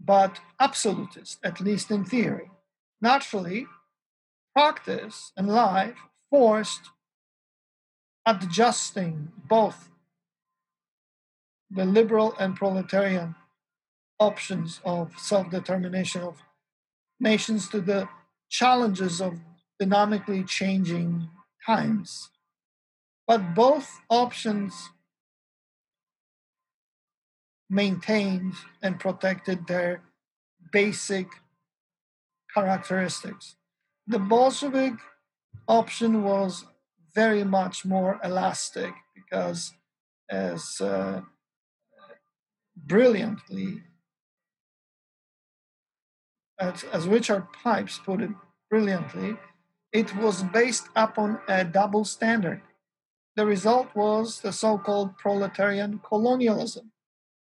but 0.01 0.41
absolutist, 0.61 1.39
at 1.43 1.61
least 1.61 1.91
in 1.91 2.05
theory. 2.05 2.51
Naturally, 3.01 3.67
practice 4.55 5.33
and 5.37 5.49
life 5.49 5.97
forced 6.31 6.91
adjusting 8.27 9.33
both 9.49 9.89
the 11.71 11.85
liberal 11.85 12.35
and 12.39 12.57
proletarian 12.57 13.35
options 14.19 14.81
of 14.85 15.19
self 15.19 15.51
determination 15.51 16.23
of 16.23 16.43
nations 17.21 17.69
to 17.69 17.81
the 17.81 18.09
challenges 18.49 19.21
of 19.21 19.39
dynamically 19.79 20.45
changing 20.45 21.29
times. 21.65 22.31
But 23.27 23.55
both 23.55 24.01
options 24.09 24.91
maintained 27.71 28.55
and 28.83 28.99
protected 28.99 29.67
their 29.67 30.03
basic 30.73 31.29
characteristics. 32.55 33.57
The 34.07 34.19
Bolshevik 34.19 34.95
option 35.67 36.23
was 36.23 36.65
very 37.15 37.45
much 37.45 37.85
more 37.85 38.21
elastic 38.25 38.93
because, 39.15 39.73
as 40.31 40.81
uh, 40.81 41.21
brilliantly 42.77 43.83
as, 46.59 46.85
as 46.93 47.07
Richard 47.07 47.47
Pipes 47.53 47.99
put 47.99 48.21
it 48.21 48.31
brilliantly, 48.71 49.37
it 49.93 50.15
was 50.17 50.43
based 50.43 50.89
upon 50.97 51.41
a 51.49 51.65
double 51.65 52.05
standard. 52.05 52.61
The 53.37 53.47
result 53.47 53.95
was 53.95 54.41
the 54.41 54.53
so 54.53 54.79
called 54.79 55.17
proletarian 55.17 56.01
colonialism, 56.01 56.93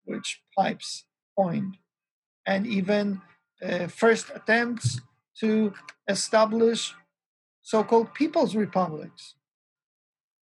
which 0.04 0.40
Pipes 0.56 1.04
coined, 1.38 1.76
and 2.46 2.66
even 2.66 3.20
uh, 3.62 3.86
first 3.86 4.30
attempts 4.34 5.00
to 5.40 5.72
establish 6.08 6.94
so 7.62 7.84
called 7.84 8.12
people's 8.14 8.56
republics 8.56 9.34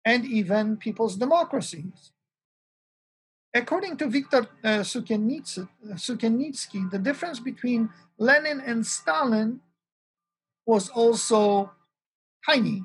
and 0.04 0.24
even 0.24 0.76
people's 0.76 1.16
democracies. 1.16 2.12
According 3.54 3.98
to 3.98 4.08
Viktor 4.08 4.46
uh, 4.64 4.80
Sukiennicki, 4.80 6.90
the 6.90 6.98
difference 6.98 7.38
between 7.38 7.90
Lenin 8.18 8.60
and 8.60 8.86
Stalin 8.86 9.60
was 10.64 10.88
also 10.88 11.70
tiny, 12.48 12.84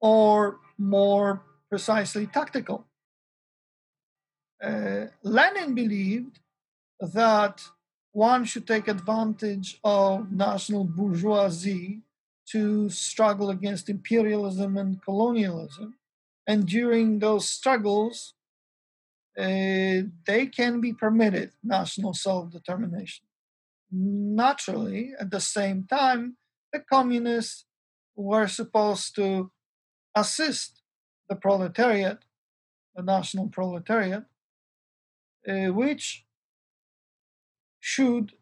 or 0.00 0.58
more 0.78 1.42
precisely, 1.68 2.26
tactical. 2.26 2.86
Uh, 4.62 5.06
Lenin 5.22 5.74
believed 5.74 6.38
that 7.00 7.62
one 8.16 8.46
should 8.46 8.66
take 8.66 8.88
advantage 8.88 9.78
of 9.84 10.32
national 10.32 10.84
bourgeoisie 10.84 12.00
to 12.50 12.88
struggle 12.88 13.50
against 13.50 13.90
imperialism 13.90 14.78
and 14.78 15.02
colonialism. 15.02 15.98
And 16.46 16.66
during 16.66 17.18
those 17.18 17.46
struggles, 17.46 18.32
uh, 19.38 20.08
they 20.26 20.46
can 20.46 20.80
be 20.80 20.94
permitted 20.94 21.50
national 21.62 22.14
self 22.14 22.50
determination. 22.50 23.26
Naturally, 23.92 25.12
at 25.20 25.30
the 25.30 25.40
same 25.40 25.84
time, 25.84 26.38
the 26.72 26.80
communists 26.80 27.66
were 28.14 28.48
supposed 28.48 29.14
to 29.16 29.50
assist 30.14 30.80
the 31.28 31.36
proletariat, 31.36 32.20
the 32.94 33.02
national 33.02 33.48
proletariat, 33.48 34.24
uh, 35.46 35.70
which 35.82 36.25
should 37.86 38.32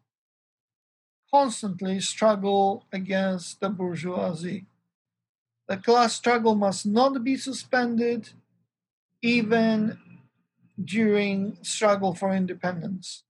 constantly 1.29 1.99
struggle 1.99 2.83
against 2.91 3.59
the 3.59 3.69
bourgeoisie. 3.69 4.65
The 5.67 5.77
class 5.77 6.15
struggle 6.15 6.55
must 6.55 6.87
not 6.87 7.23
be 7.23 7.37
suspended 7.37 8.31
even 9.21 9.99
during 10.83 11.59
struggle 11.61 12.15
for 12.15 12.33
independence, 12.33 13.23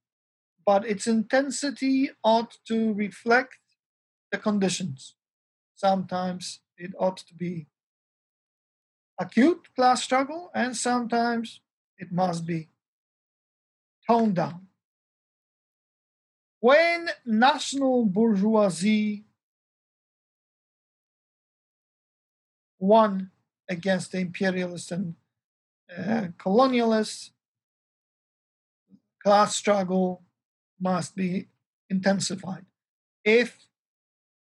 but 0.64 0.86
its 0.86 1.06
intensity 1.06 2.08
ought 2.24 2.56
to 2.68 2.94
reflect 2.94 3.58
the 4.32 4.38
conditions. 4.38 5.16
Sometimes 5.74 6.60
it 6.78 6.92
ought 6.98 7.18
to 7.28 7.34
be 7.34 7.66
acute 9.20 9.68
class 9.76 10.02
struggle, 10.02 10.50
and 10.54 10.74
sometimes 10.74 11.60
it 11.98 12.10
must 12.10 12.46
be 12.46 12.68
toned 14.08 14.36
down. 14.36 14.68
When 16.60 17.10
national 17.24 18.06
bourgeoisie 18.06 19.24
won 22.78 23.30
against 23.68 24.12
the 24.12 24.18
imperialists 24.18 24.90
and 24.90 25.14
uh, 25.96 26.28
colonialists, 26.38 27.30
class 29.22 29.54
struggle 29.56 30.22
must 30.80 31.14
be 31.14 31.48
intensified. 31.90 32.64
If 33.24 33.66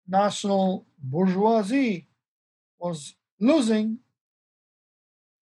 national 0.09 0.87
bourgeoisie 0.99 2.09
was 2.79 3.15
losing, 3.39 3.99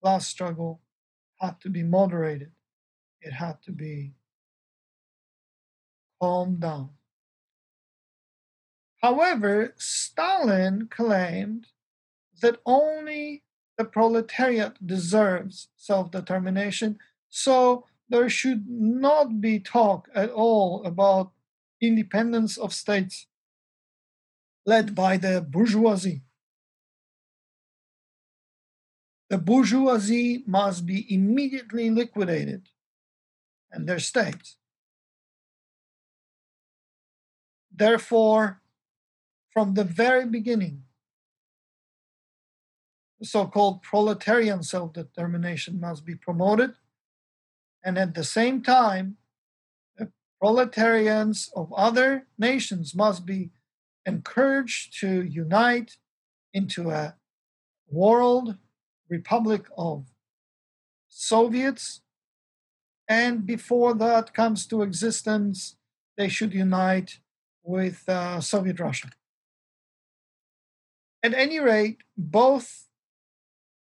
class 0.02 0.26
struggle 0.26 0.80
had 1.40 1.60
to 1.60 1.70
be 1.70 1.82
moderated. 1.82 2.50
It 3.22 3.32
had 3.32 3.62
to 3.62 3.72
be 3.72 4.14
calmed 6.20 6.60
down. 6.60 6.90
However, 9.02 9.74
Stalin 9.78 10.88
claimed 10.88 11.66
that 12.42 12.60
only 12.66 13.42
the 13.78 13.84
proletariat 13.84 14.86
deserves 14.86 15.68
self 15.76 16.10
determination, 16.10 16.98
so 17.30 17.86
there 18.10 18.28
should 18.28 18.68
not 18.68 19.40
be 19.40 19.58
talk 19.58 20.08
at 20.14 20.30
all 20.30 20.84
about 20.84 21.32
independence 21.80 22.58
of 22.58 22.74
states 22.74 23.26
led 24.66 24.94
by 24.94 25.16
the 25.16 25.40
bourgeoisie. 25.40 26.22
The 29.30 29.38
bourgeoisie 29.38 30.42
must 30.46 30.84
be 30.84 31.06
immediately 31.12 31.88
liquidated 31.88 32.68
and 33.72 33.88
their 33.88 34.00
states. 34.00 34.56
Therefore, 37.80 38.60
from 39.54 39.74
the 39.74 39.84
very 39.84 40.26
beginning, 40.26 40.84
so 43.22 43.46
called 43.46 43.82
proletarian 43.82 44.62
self 44.62 44.92
determination 44.92 45.80
must 45.80 46.04
be 46.04 46.14
promoted 46.14 46.74
and 47.82 47.96
at 47.96 48.14
the 48.14 48.24
same 48.24 48.62
time, 48.62 49.16
the 49.96 50.12
proletarians 50.40 51.50
of 51.56 51.72
other 51.72 52.26
nations 52.38 52.94
must 52.94 53.24
be 53.24 53.50
encouraged 54.04 54.98
to 55.00 55.22
unite 55.22 55.96
into 56.52 56.90
a 56.90 57.16
world 57.88 58.56
republic 59.08 59.64
of 59.76 60.04
Soviets. 61.08 62.02
And 63.08 63.46
before 63.46 63.94
that 63.94 64.34
comes 64.34 64.66
to 64.66 64.82
existence, 64.82 65.76
they 66.16 66.28
should 66.28 66.54
unite 66.54 67.18
with 67.62 68.08
uh, 68.08 68.40
Soviet 68.40 68.80
Russia. 68.80 69.10
At 71.22 71.34
any 71.34 71.60
rate, 71.60 71.98
both 72.16 72.88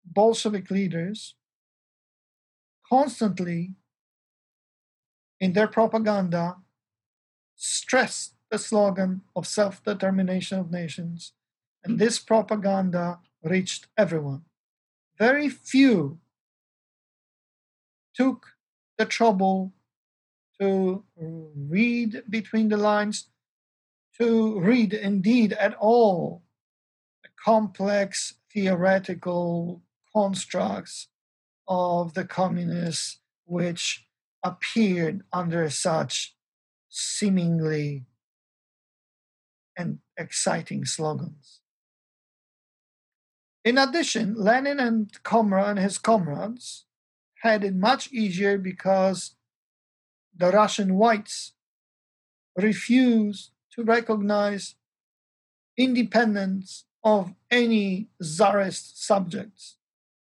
Bolshevik 0.05 0.71
leaders 0.71 1.35
constantly 2.89 3.75
in 5.41 5.53
their 5.53 5.67
propaganda 5.67 6.57
stressed 7.57 8.35
the 8.51 8.59
slogan 8.59 9.23
of 9.35 9.47
self 9.47 9.83
determination 9.83 10.59
of 10.59 10.71
nations, 10.71 11.33
and 11.85 11.99
this 11.99 12.19
propaganda 12.19 13.19
reached 13.43 13.89
everyone. 13.97 14.43
Very 15.19 15.49
few 15.49 16.19
took 18.15 18.47
the 18.99 19.05
trouble 19.05 19.73
to 20.61 21.05
read 21.19 22.23
between 22.31 22.69
the 22.69 22.77
lines, 22.77 23.29
to 24.19 24.61
read 24.61 24.93
indeed 24.93 25.53
at 25.55 25.75
all 25.75 26.43
the 27.23 27.29
complex 27.43 28.35
theoretical 28.53 29.83
constructs 30.15 31.09
of 31.69 32.15
the 32.15 32.25
communists 32.25 33.21
which 33.45 34.07
appeared 34.43 35.23
under 35.33 35.69
such 35.69 36.35
seemingly 36.89 38.05
and 39.77 39.99
exciting 40.17 40.85
slogans. 40.85 41.61
In 43.65 43.77
addition, 43.77 44.35
Lenin 44.37 44.79
and, 44.79 45.23
comrade, 45.23 45.67
and 45.67 45.79
his 45.79 45.99
comrades 45.99 46.85
had 47.43 47.65
it 47.65 47.75
much 47.75 48.11
easier 48.13 48.57
because 48.57 49.35
the 50.35 50.51
Russian 50.51 50.95
whites 50.95 51.53
refused 52.57 53.51
to 53.77 53.85
recognize 53.85 54.75
independence 55.77 56.85
of 57.05 57.35
any 57.51 58.09
czarist 58.23 59.05
subjects. 59.05 59.77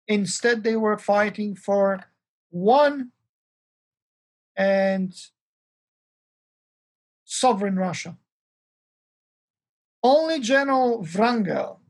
Instead, 0.08 0.62
they 0.62 0.76
were 0.76 0.96
fighting 0.96 1.54
for 1.54 2.04
one 2.50 3.10
and 4.56 5.12
sovereign 7.24 7.76
Russia. 7.76 8.16
Only 10.02 10.40
General 10.40 11.06
Wrangel 11.14 11.80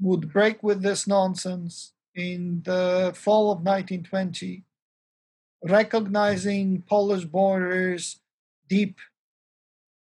would 0.00 0.32
break 0.32 0.62
with 0.62 0.82
this 0.82 1.06
nonsense 1.06 1.92
in 2.14 2.62
the 2.64 3.12
fall 3.14 3.52
of 3.52 3.58
1920, 3.58 4.64
recognizing 5.64 6.82
Polish 6.82 7.24
borders 7.24 8.20
deep 8.68 8.98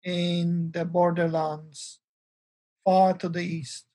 in 0.05 0.73
the 0.73 0.85
borderlands 0.85 2.01
far 2.85 3.15
to 3.19 3.29
the 3.29 3.43
east. 3.43 3.87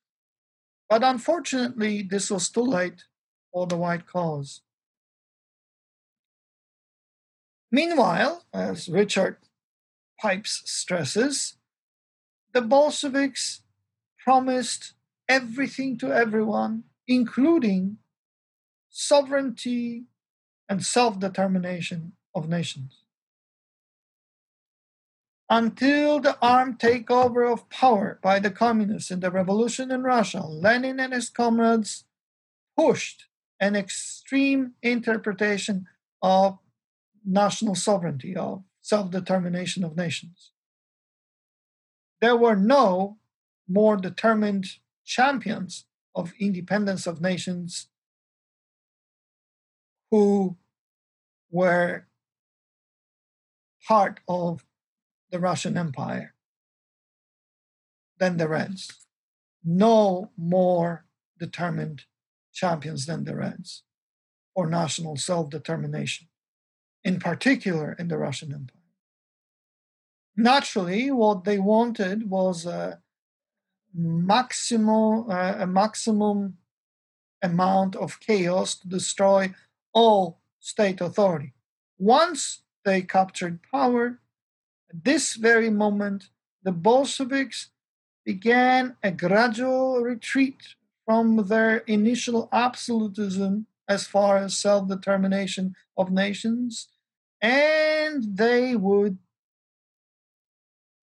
But 0.89 1.03
unfortunately, 1.03 2.03
this 2.03 2.29
was 2.31 2.49
too 2.49 2.63
late 2.63 3.05
for 3.53 3.67
the 3.67 3.77
white 3.77 4.05
cause. 4.07 4.61
Meanwhile, 7.71 8.45
as 8.53 8.89
Richard 8.89 9.37
Pipes 10.19 10.63
stresses, 10.65 11.57
the 12.53 12.61
Bolsheviks 12.61 13.63
promised 14.23 14.93
everything 15.29 15.97
to 15.99 16.13
everyone, 16.13 16.85
including 17.07 17.99
sovereignty 18.89 20.05
and 20.69 20.85
self 20.85 21.19
determination 21.19 22.13
of 22.35 22.49
nations. 22.49 23.03
Until 25.49 26.19
the 26.19 26.37
armed 26.41 26.77
takeover 26.77 27.51
of 27.51 27.69
power 27.69 28.19
by 28.21 28.39
the 28.39 28.51
communists 28.51 29.09
in 29.09 29.19
the 29.19 29.31
revolution 29.31 29.91
in 29.91 30.03
Russia, 30.03 30.41
Lenin 30.41 30.99
and 30.99 31.11
his 31.11 31.29
comrades 31.29 32.05
pushed 32.77 33.25
an 33.59 33.75
extreme 33.75 34.73
interpretation 34.83 35.87
of 36.21 36.59
national 37.25 37.73
sovereignty, 37.73 38.35
of 38.35 38.63
self 38.81 39.09
determination 39.09 39.83
of 39.83 39.97
nations. 39.97 40.51
There 42.21 42.37
were 42.37 42.55
no 42.55 43.17
more 43.67 43.97
determined 43.97 44.67
champions 45.03 45.85
of 46.15 46.33
independence 46.39 47.07
of 47.07 47.21
nations 47.21 47.87
who 50.11 50.57
were 51.49 52.05
part 53.87 54.19
of 54.27 54.63
the 55.31 55.39
Russian 55.39 55.77
Empire 55.77 56.33
than 58.19 58.37
the 58.37 58.47
Reds. 58.47 59.05
No 59.63 60.31
more 60.37 61.05
determined 61.37 62.05
champions 62.53 63.05
than 63.05 63.23
the 63.23 63.35
Reds 63.35 63.83
for 64.53 64.67
national 64.67 65.17
self 65.17 65.49
determination, 65.49 66.27
in 67.03 67.19
particular 67.19 67.93
in 67.93 68.07
the 68.07 68.17
Russian 68.17 68.53
Empire. 68.53 68.75
Naturally, 70.35 71.11
what 71.11 71.43
they 71.43 71.59
wanted 71.59 72.29
was 72.29 72.65
a 72.65 73.01
uh, 73.91 75.55
a 75.59 75.67
maximum 75.67 76.57
amount 77.41 77.95
of 77.95 78.19
chaos 78.19 78.75
to 78.75 78.87
destroy 78.87 79.53
all 79.93 80.39
state 80.59 81.01
authority. 81.01 81.53
Once 81.97 82.61
they 82.85 83.01
captured 83.01 83.59
power, 83.71 84.19
at 84.89 85.03
this 85.03 85.35
very 85.35 85.69
moment, 85.69 86.29
the 86.63 86.71
Bolsheviks 86.71 87.69
began 88.25 88.95
a 89.03 89.11
gradual 89.11 90.01
retreat 90.01 90.75
from 91.05 91.47
their 91.47 91.77
initial 91.79 92.49
absolutism 92.51 93.65
as 93.87 94.05
far 94.05 94.37
as 94.37 94.57
self 94.57 94.87
determination 94.87 95.75
of 95.97 96.11
nations, 96.11 96.89
and 97.41 98.37
they 98.37 98.75
would 98.75 99.17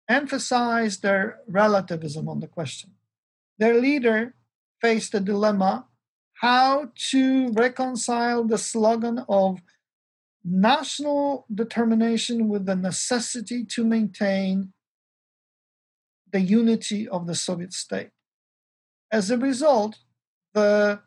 emphasize 0.09 0.97
their 0.99 1.39
relativism 1.47 2.27
on 2.27 2.39
the 2.39 2.47
question. 2.47 2.91
Their 3.57 3.79
leader 3.79 4.36
faced 4.81 5.13
a 5.13 5.19
dilemma 5.19 5.88
how 6.41 6.91
to 7.11 7.53
reconcile 7.53 8.43
the 8.43 8.57
slogan 8.57 9.23
of 9.29 9.61
national 10.43 11.45
determination 11.53 12.49
with 12.49 12.65
the 12.65 12.75
necessity 12.75 13.63
to 13.65 13.85
maintain 13.85 14.73
the 16.31 16.41
unity 16.41 17.07
of 17.07 17.27
the 17.27 17.35
Soviet 17.35 17.73
state. 17.73 18.09
As 19.11 19.29
a 19.29 19.37
result, 19.37 19.99
the 20.53 20.99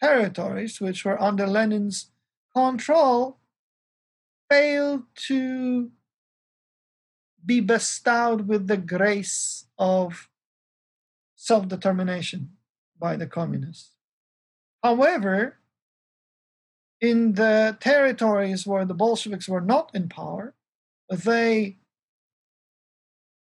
territories 0.00 0.80
which 0.80 1.04
were 1.04 1.20
under 1.20 1.46
Lenin's 1.46 2.10
control 2.54 3.38
failed 4.50 5.02
to 5.14 5.90
be 7.44 7.60
bestowed 7.60 8.46
with 8.46 8.66
the 8.66 8.76
grace 8.76 9.66
of 9.78 10.28
self 11.34 11.68
determination 11.68 12.50
by 12.98 13.16
the 13.16 13.26
communists. 13.26 13.92
However, 14.82 15.58
in 17.00 17.34
the 17.34 17.76
territories 17.80 18.66
where 18.66 18.84
the 18.84 18.94
Bolsheviks 18.94 19.48
were 19.48 19.60
not 19.60 19.90
in 19.94 20.08
power, 20.08 20.54
they 21.10 21.76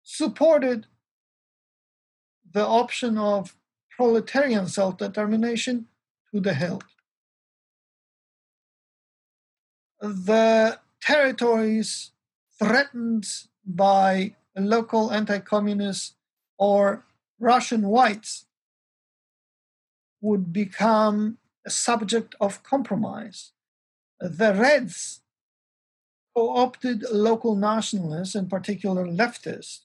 supported 0.02 0.86
the 2.52 2.66
option 2.66 3.16
of 3.18 3.56
proletarian 3.90 4.66
self 4.68 4.96
determination 4.98 5.86
to 6.32 6.40
the 6.40 6.54
hilt. 6.54 6.84
The 10.00 10.80
territories 11.00 12.10
threatened 12.58 13.26
by 13.64 14.34
local 14.56 15.10
anti 15.12 15.38
communists 15.38 16.14
or 16.58 17.04
Russian 17.38 17.82
whites 17.82 18.46
would 20.20 20.52
become 20.52 21.38
a 21.66 21.70
subject 21.70 22.34
of 22.40 22.62
compromise. 22.62 23.52
The 24.20 24.54
Reds 24.54 25.20
co 26.34 26.50
opted 26.56 27.04
local 27.10 27.56
nationalists, 27.56 28.34
in 28.34 28.48
particular 28.48 29.06
leftist 29.06 29.80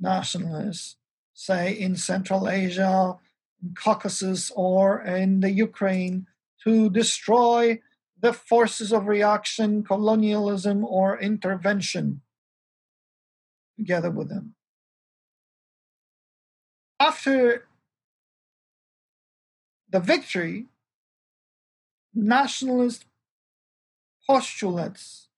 nationalists, 0.00 0.96
say 1.34 1.72
in 1.72 1.96
Central 1.96 2.48
Asia, 2.48 3.18
in 3.62 3.74
Caucasus, 3.74 4.52
or 4.54 5.02
in 5.02 5.40
the 5.40 5.50
Ukraine, 5.50 6.26
to 6.64 6.90
destroy 6.90 7.80
the 8.20 8.32
forces 8.32 8.92
of 8.92 9.06
reaction, 9.06 9.82
colonialism, 9.82 10.84
or 10.84 11.18
intervention 11.20 12.20
together 13.76 14.10
with 14.10 14.28
them. 14.28 14.54
After 16.98 17.68
the 19.88 20.00
victory, 20.00 20.66
nationalist 22.14 23.04
postulates 24.26 25.28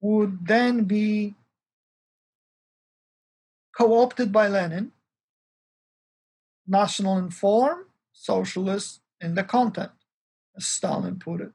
would 0.00 0.46
then 0.46 0.84
be 0.84 1.34
co 3.76 4.02
opted 4.02 4.32
by 4.32 4.48
Lenin, 4.48 4.92
national 6.66 7.18
in 7.18 7.30
form, 7.30 7.86
socialist 8.12 9.00
in 9.20 9.34
the 9.34 9.44
content, 9.44 9.92
as 10.56 10.66
Stalin 10.66 11.18
put 11.18 11.40
it. 11.40 11.52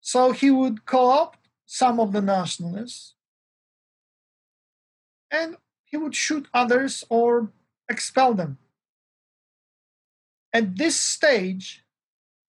So 0.00 0.32
he 0.32 0.50
would 0.50 0.84
co 0.84 1.08
opt 1.10 1.38
some 1.66 1.98
of 1.98 2.12
the 2.12 2.20
nationalists 2.20 3.14
and 5.30 5.56
he 5.84 5.96
would 5.96 6.14
shoot 6.14 6.48
others 6.52 7.04
or 7.08 7.52
expel 7.88 8.34
them. 8.34 8.58
At 10.52 10.76
this 10.76 10.98
stage, 10.98 11.83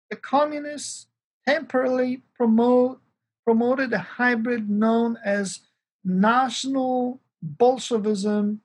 the 0.09 0.15
communists 0.15 1.07
temporarily 1.47 2.23
promote, 2.35 2.99
promoted 3.45 3.93
a 3.93 3.99
hybrid 3.99 4.69
known 4.69 5.17
as 5.23 5.59
national 6.03 7.21
Bolshevism 7.41 8.61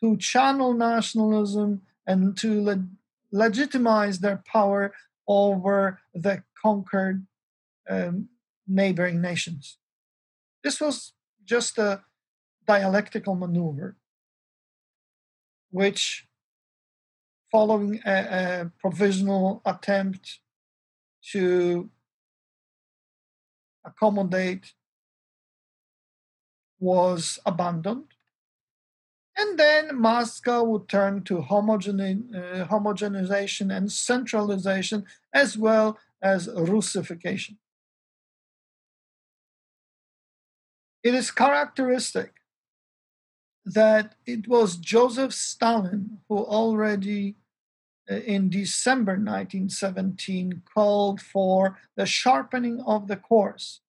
to 0.00 0.16
channel 0.16 0.74
nationalism 0.74 1.82
and 2.06 2.36
to 2.38 2.62
le- 2.62 2.88
legitimize 3.32 4.18
their 4.18 4.42
power 4.46 4.92
over 5.28 6.00
the 6.14 6.42
conquered 6.60 7.26
um, 7.88 8.28
neighboring 8.66 9.20
nations. 9.20 9.78
This 10.62 10.80
was 10.80 11.12
just 11.44 11.78
a 11.78 12.02
dialectical 12.66 13.34
maneuver, 13.34 13.96
which, 15.70 16.26
following 17.50 18.00
a, 18.04 18.10
a 18.10 18.70
provisional 18.78 19.62
attempt 19.64 20.40
to 21.32 21.90
accommodate 23.84 24.72
was 26.78 27.38
abandoned. 27.44 28.04
And 29.36 29.58
then 29.58 29.96
Moscow 29.98 30.64
would 30.64 30.88
turn 30.88 31.22
to 31.24 31.38
homogene- 31.38 32.34
uh, 32.34 32.66
homogenization 32.66 33.74
and 33.74 33.90
centralization 33.90 35.06
as 35.32 35.56
well 35.56 35.98
as 36.20 36.48
Russification. 36.48 37.58
It 41.02 41.14
is 41.14 41.30
characteristic 41.30 42.34
that 43.64 44.14
it 44.26 44.48
was 44.48 44.76
Joseph 44.76 45.32
Stalin 45.32 46.18
who 46.28 46.38
already 46.38 47.36
in 48.10 48.50
December 48.50 49.12
1917 49.12 50.62
called 50.74 51.20
for 51.20 51.78
the 51.96 52.06
sharpening 52.06 52.80
of 52.80 53.06
the 53.06 53.16
course 53.16 53.80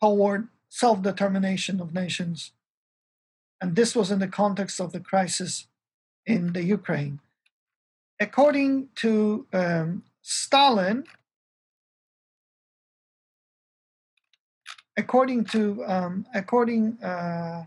toward 0.00 0.48
self 0.68 1.02
determination 1.02 1.80
of 1.80 1.92
nations. 1.92 2.52
And 3.60 3.76
this 3.76 3.94
was 3.94 4.10
in 4.10 4.18
the 4.18 4.26
context 4.26 4.80
of 4.80 4.92
the 4.92 5.00
crisis 5.00 5.68
in 6.26 6.54
the 6.54 6.64
Ukraine. 6.64 7.20
According 8.18 8.88
to 8.96 9.46
um, 9.52 10.02
Stalin, 10.22 11.04
according 14.96 15.44
to 15.46 15.84
um, 15.84 16.26
according 16.34 17.02
uh, 17.02 17.66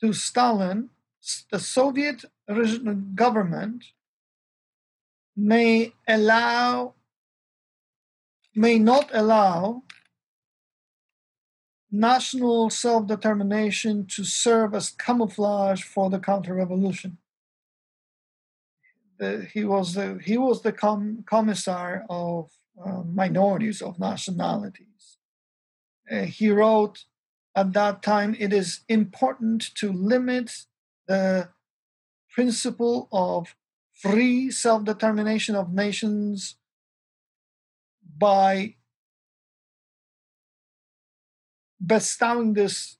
to 0.00 0.12
Stalin, 0.12 0.90
the 1.50 1.58
Soviet 1.58 2.24
government 3.14 3.84
may 5.36 5.92
allow 6.06 6.94
may 8.54 8.78
not 8.78 9.08
allow 9.12 9.82
national 11.90 12.70
self-determination 12.70 14.06
to 14.06 14.24
serve 14.24 14.74
as 14.74 14.90
camouflage 14.90 15.82
for 15.82 16.10
the 16.10 16.18
counter-revolution. 16.18 17.18
he 19.52 19.64
was 19.64 19.94
the 19.94 20.18
he 20.28 20.36
was 20.36 20.62
the 20.62 20.72
com- 20.72 21.24
commissar 21.34 22.04
of 22.08 22.50
uh, 22.84 23.02
minorities 23.22 23.80
of 23.82 23.98
nationalities. 23.98 25.18
Uh, 26.10 26.22
he 26.22 26.48
wrote 26.50 27.04
at 27.58 27.72
that 27.72 28.02
time, 28.02 28.36
it 28.38 28.52
is 28.52 28.80
important 28.88 29.74
to 29.74 29.92
limit 29.92 30.48
the 31.08 31.48
principle 32.30 33.08
of 33.10 33.56
free 33.92 34.50
self 34.50 34.84
determination 34.84 35.56
of 35.56 35.72
nations 35.72 36.56
by 38.16 38.76
bestowing 41.84 42.52
this 42.52 42.98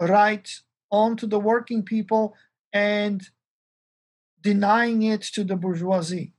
right 0.00 0.48
onto 0.90 1.26
the 1.26 1.38
working 1.38 1.82
people 1.82 2.34
and 2.72 3.30
denying 4.40 5.02
it 5.02 5.22
to 5.22 5.44
the 5.44 5.56
bourgeoisie. 5.56 6.32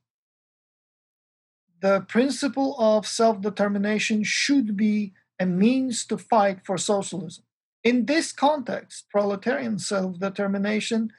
The 1.82 2.02
principle 2.02 2.76
of 2.80 3.08
self 3.08 3.42
determination 3.42 4.24
should 4.24 4.76
be 4.76 5.14
a 5.40 5.46
means 5.46 6.06
to 6.06 6.18
fight 6.18 6.66
for 6.66 6.78
socialism. 6.78 7.46
In 7.84 8.06
this 8.06 8.32
context, 8.32 9.10
proletarian 9.10 9.78
self 9.78 10.18
determination 10.18 11.12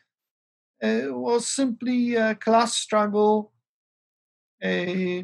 uh, 0.82 1.08
was 1.08 1.46
simply 1.46 2.14
a 2.14 2.34
class 2.34 2.74
struggle 2.74 3.52
uh, 4.62 5.22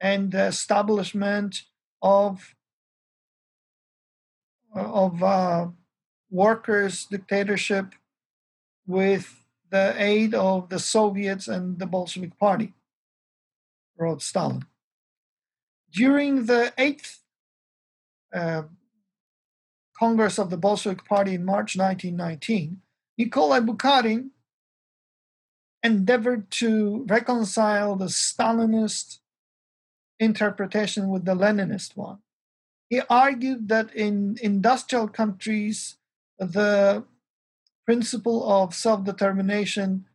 and 0.00 0.34
establishment 0.34 1.62
of, 2.02 2.54
of 4.74 5.22
uh, 5.22 5.68
workers' 6.30 7.06
dictatorship 7.06 7.94
with 8.86 9.46
the 9.70 9.94
aid 9.96 10.34
of 10.34 10.68
the 10.68 10.78
Soviets 10.78 11.48
and 11.48 11.78
the 11.78 11.86
Bolshevik 11.86 12.38
Party, 12.38 12.74
wrote 13.98 14.22
Stalin. 14.22 14.64
During 15.90 16.44
the 16.44 16.72
eighth 16.76 17.20
uh, 18.32 18.62
Congress 19.98 20.38
of 20.38 20.50
the 20.50 20.56
Bolshevik 20.56 21.04
Party 21.04 21.34
in 21.34 21.44
March 21.44 21.76
1919, 21.76 22.82
Nikolai 23.18 23.60
Bukharin 23.60 24.30
endeavored 25.82 26.50
to 26.50 27.04
reconcile 27.08 27.96
the 27.96 28.06
Stalinist 28.06 29.20
interpretation 30.18 31.08
with 31.08 31.24
the 31.24 31.34
Leninist 31.34 31.96
one. 31.96 32.18
He 32.90 33.00
argued 33.08 33.68
that 33.68 33.94
in 33.94 34.36
industrial 34.42 35.08
countries, 35.08 35.96
the 36.38 37.04
principle 37.84 38.48
of 38.50 38.74
self 38.74 39.04
determination 39.04 40.06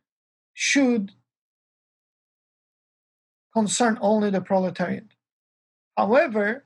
should 0.54 1.12
concern 3.52 3.98
only 4.00 4.30
the 4.30 4.40
proletariat. 4.40 5.06
However, 5.96 6.64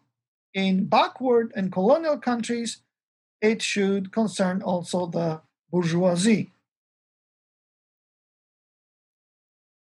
in 0.55 0.87
backward 0.87 1.53
and 1.57 1.73
colonial 1.73 2.19
countries, 2.19 2.83
it 3.41 3.62
should 3.62 4.12
concern 4.12 4.62
also 4.62 5.07
the 5.07 5.41
bourgeoisie. 5.70 6.53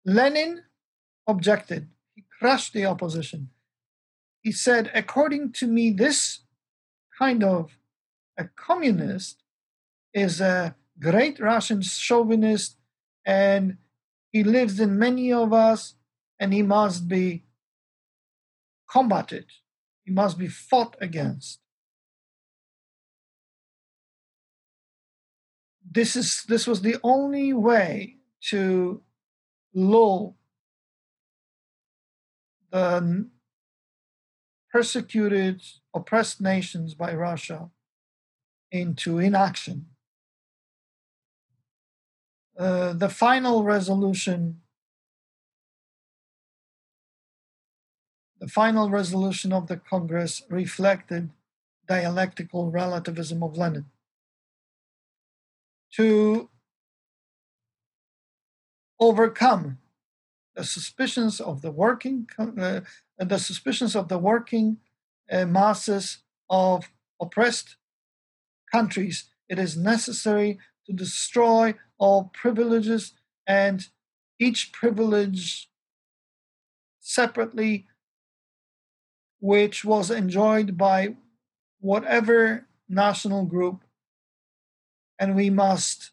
Lenin 0.06 0.64
objected. 1.28 1.88
He 2.16 2.26
crushed 2.39 2.74
the 2.74 2.86
opposition. 2.86 3.50
He 4.41 4.52
said, 4.52 4.91
according 4.93 5.52
to 5.54 5.68
me, 5.68 5.91
this 5.91 6.39
kind 7.18 7.43
of 7.43 7.78
a 8.38 8.45
communist 8.56 9.43
is 10.14 10.39
a 10.39 10.76
great 11.00 11.39
Russian 11.39 11.82
chauvinist 11.82 12.78
and 13.26 13.78
he 14.32 14.43
lives 14.43 14.80
in 14.80 14.97
many 14.97 15.32
of 15.34 15.54
us 15.54 15.95
and 16.39 16.54
he 16.54 16.62
must 16.62 17.08
be 17.08 17.43
combated. 18.89 19.45
He 20.06 20.12
must 20.12 20.38
be 20.38 20.47
fought 20.47 20.95
against. 21.02 21.60
This 25.92 26.16
is 26.16 26.44
this 26.48 26.68
was 26.68 26.82
the 26.82 26.98
only 27.04 27.54
way 27.54 28.18
to 28.42 29.02
lull 29.74 30.36
the 32.72 33.32
persecuted, 34.72 35.64
oppressed 35.94 36.40
nations 36.40 36.94
by 36.94 37.14
Russia 37.14 37.70
into 38.72 39.18
inaction. 39.18 39.88
Uh, 42.58 42.94
the 42.94 43.10
final 43.10 43.64
resolution, 43.64 44.62
the 48.40 48.48
final 48.48 48.90
resolution 48.90 49.52
of 49.52 49.68
the 49.68 49.78
Congress 49.78 50.44
reflected 50.50 51.32
dialectical 51.88 52.70
relativism 52.70 53.42
of 53.42 53.58
Lenin 53.58 53.86
to 55.96 56.50
overcome 59.00 59.80
the 60.56 60.64
suspicions 60.64 61.40
of 61.40 61.62
the 61.62 61.72
working 61.72 62.28
uh, 62.38 62.82
the 63.18 63.38
suspicions 63.38 63.96
of 63.96 64.08
the 64.08 64.18
working 64.18 64.78
uh, 65.32 65.46
masses 65.46 66.20
of 66.50 66.90
oppressed 67.22 67.76
countries. 68.72 69.30
It 69.48 69.60
is 69.60 69.78
necessary 69.78 70.60
to 70.86 70.94
destroy 70.94 71.76
all 71.98 72.32
privileges 72.34 73.14
and 73.48 73.88
each 74.40 74.72
privilege 74.72 75.70
separately 77.00 77.88
which 79.40 79.86
was 79.86 80.12
enjoyed 80.12 80.78
by 80.78 81.16
whatever 81.80 82.68
national 82.88 83.46
group 83.46 83.84
and 85.20 85.36
we 85.36 85.49
must 85.49 86.11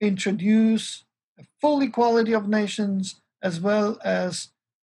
introduce 0.00 1.04
a 1.38 1.44
full 1.60 1.82
equality 1.82 2.32
of 2.32 2.48
nations 2.48 3.20
as 3.42 3.60
well 3.60 3.98
as 4.04 4.48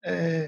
uh, 0.05 0.47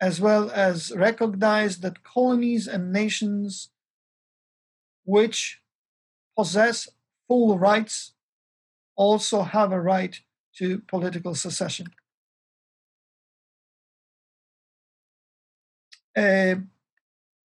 as 0.00 0.20
well 0.20 0.50
as 0.50 0.92
recognize 0.94 1.78
that 1.80 2.04
colonies 2.04 2.66
and 2.66 2.92
nations 2.92 3.70
which 5.04 5.60
possess 6.36 6.88
full 7.26 7.58
rights 7.58 8.12
also 8.96 9.42
have 9.42 9.72
a 9.72 9.80
right 9.80 10.20
to 10.56 10.80
political 10.80 11.34
secession. 11.34 11.86
Uh, 16.16 16.56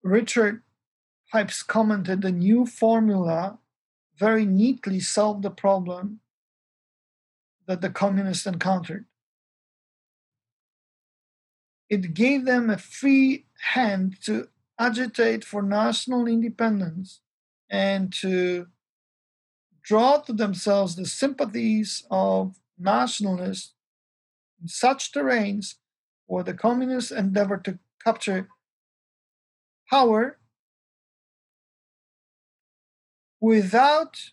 Richard 0.03 0.62
Pipes 1.31 1.62
commented 1.62 2.22
the 2.22 2.33
new 2.33 2.64
formula 2.64 3.59
very 4.16 4.47
neatly 4.47 4.99
solved 4.99 5.43
the 5.43 5.51
problem 5.51 6.20
that 7.66 7.83
the 7.83 7.91
communists 7.91 8.47
encountered. 8.47 9.05
It 11.91 12.14
gave 12.14 12.45
them 12.45 12.70
a 12.70 12.79
free 12.79 13.47
hand 13.74 14.16
to 14.24 14.49
agitate 14.79 15.45
for 15.45 15.62
national 15.62 16.26
independence 16.26 17.20
and 17.70 18.12
to 18.14 18.66
draw 19.83 20.18
to 20.18 20.33
themselves 20.33 20.97
the 20.97 21.07
sympathies 21.07 22.05
of 22.11 22.59
nationalists 22.79 23.74
in 24.61 24.68
such 24.68 25.12
terrains 25.12 25.74
where 26.26 26.45
the 26.45 26.55
communists 26.55 27.11
endeavor 27.11 27.59
to 27.59 27.79
capture 28.05 28.49
power 29.91 30.39
without 33.41 34.30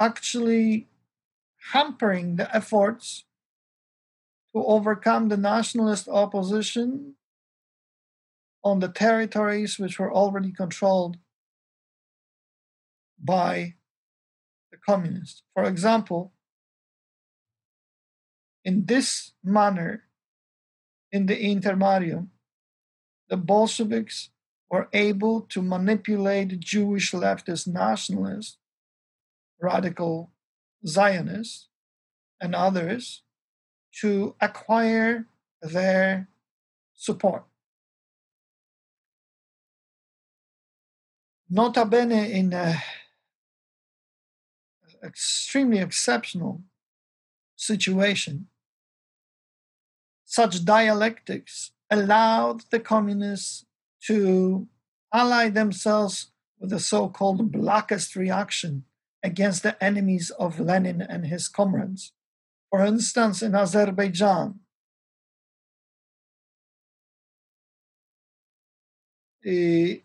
actually 0.00 0.88
hampering 1.72 2.36
the 2.36 2.54
efforts 2.54 3.24
to 4.54 4.64
overcome 4.64 5.28
the 5.28 5.36
nationalist 5.36 6.08
opposition 6.08 7.14
on 8.64 8.80
the 8.80 8.88
territories 8.88 9.78
which 9.78 9.98
were 9.98 10.12
already 10.12 10.52
controlled 10.52 11.16
by 13.22 13.74
the 14.70 14.76
communists. 14.76 15.42
For 15.54 15.64
example, 15.64 16.32
in 18.64 18.86
this 18.86 19.32
manner, 19.42 20.04
in 21.10 21.26
the 21.26 21.36
intermarium, 21.36 22.28
the 23.28 23.36
Bolsheviks 23.36 24.30
were 24.72 24.88
able 24.94 25.42
to 25.42 25.60
manipulate 25.60 26.58
Jewish 26.58 27.12
leftist 27.12 27.68
nationalists, 27.68 28.56
radical 29.60 30.30
Zionists, 30.86 31.68
and 32.40 32.54
others 32.54 33.22
to 34.00 34.34
acquire 34.40 35.26
their 35.60 36.28
support. 36.94 37.44
Nota 41.50 41.84
bene, 41.84 42.30
in 42.30 42.54
an 42.54 42.78
extremely 45.04 45.80
exceptional 45.80 46.62
situation, 47.56 48.46
such 50.24 50.64
dialectics 50.64 51.72
allowed 51.90 52.62
the 52.70 52.80
communists 52.80 53.66
to 54.06 54.66
ally 55.12 55.48
themselves 55.48 56.32
with 56.58 56.70
the 56.70 56.80
so 56.80 57.08
called 57.08 57.52
blackest 57.52 58.16
reaction 58.16 58.84
against 59.22 59.62
the 59.62 59.82
enemies 59.82 60.30
of 60.30 60.58
Lenin 60.58 61.00
and 61.02 61.26
his 61.26 61.48
comrades. 61.48 62.12
For 62.70 62.84
instance, 62.84 63.42
in 63.42 63.54
Azerbaijan, 63.54 64.60
the 69.42 70.02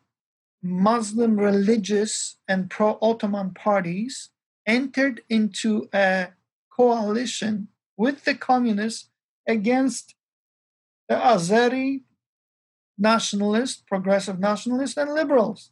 Muslim 0.61 1.39
religious 1.39 2.37
and 2.47 2.69
pro 2.69 2.97
Ottoman 3.01 3.53
parties 3.53 4.29
entered 4.65 5.21
into 5.29 5.87
a 5.93 6.29
coalition 6.69 7.69
with 7.95 8.25
the 8.25 8.35
communists 8.35 9.09
against 9.47 10.15
the 11.07 11.15
Azeri 11.15 12.01
nationalists, 12.97 13.83
progressive 13.87 14.39
nationalists, 14.39 14.97
and 14.97 15.13
liberals. 15.13 15.71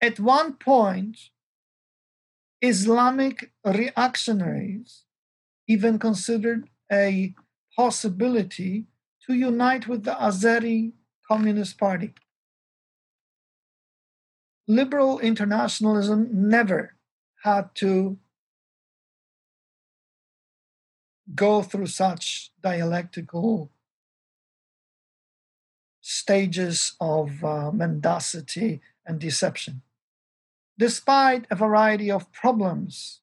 At 0.00 0.20
one 0.20 0.54
point, 0.54 1.18
Islamic 2.60 3.52
reactionaries 3.64 5.04
even 5.66 5.98
considered 5.98 6.68
a 6.90 7.34
possibility 7.76 8.86
to 9.26 9.34
unite 9.34 9.86
with 9.86 10.04
the 10.04 10.14
Azeri 10.14 10.92
Communist 11.26 11.78
Party. 11.78 12.14
Liberal 14.66 15.18
internationalism 15.18 16.28
never 16.32 16.96
had 17.42 17.74
to 17.76 18.18
go 21.34 21.62
through 21.62 21.86
such 21.86 22.50
dialectical 22.62 23.70
stages 26.10 26.94
of 27.00 27.44
uh, 27.44 27.70
mendacity 27.70 28.80
and 29.04 29.18
deception 29.20 29.82
despite 30.78 31.44
a 31.50 31.56
variety 31.56 32.10
of 32.10 32.32
problems. 32.32 33.20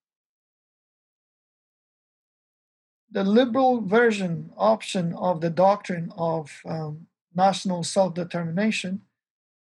The 3.10 3.24
liberal 3.24 3.82
version 3.82 4.52
option 4.58 5.14
of 5.14 5.40
the 5.40 5.50
doctrine 5.50 6.12
of 6.18 6.62
um, 6.66 7.08
national 7.34 7.84
self 7.84 8.14
determination 8.14 9.02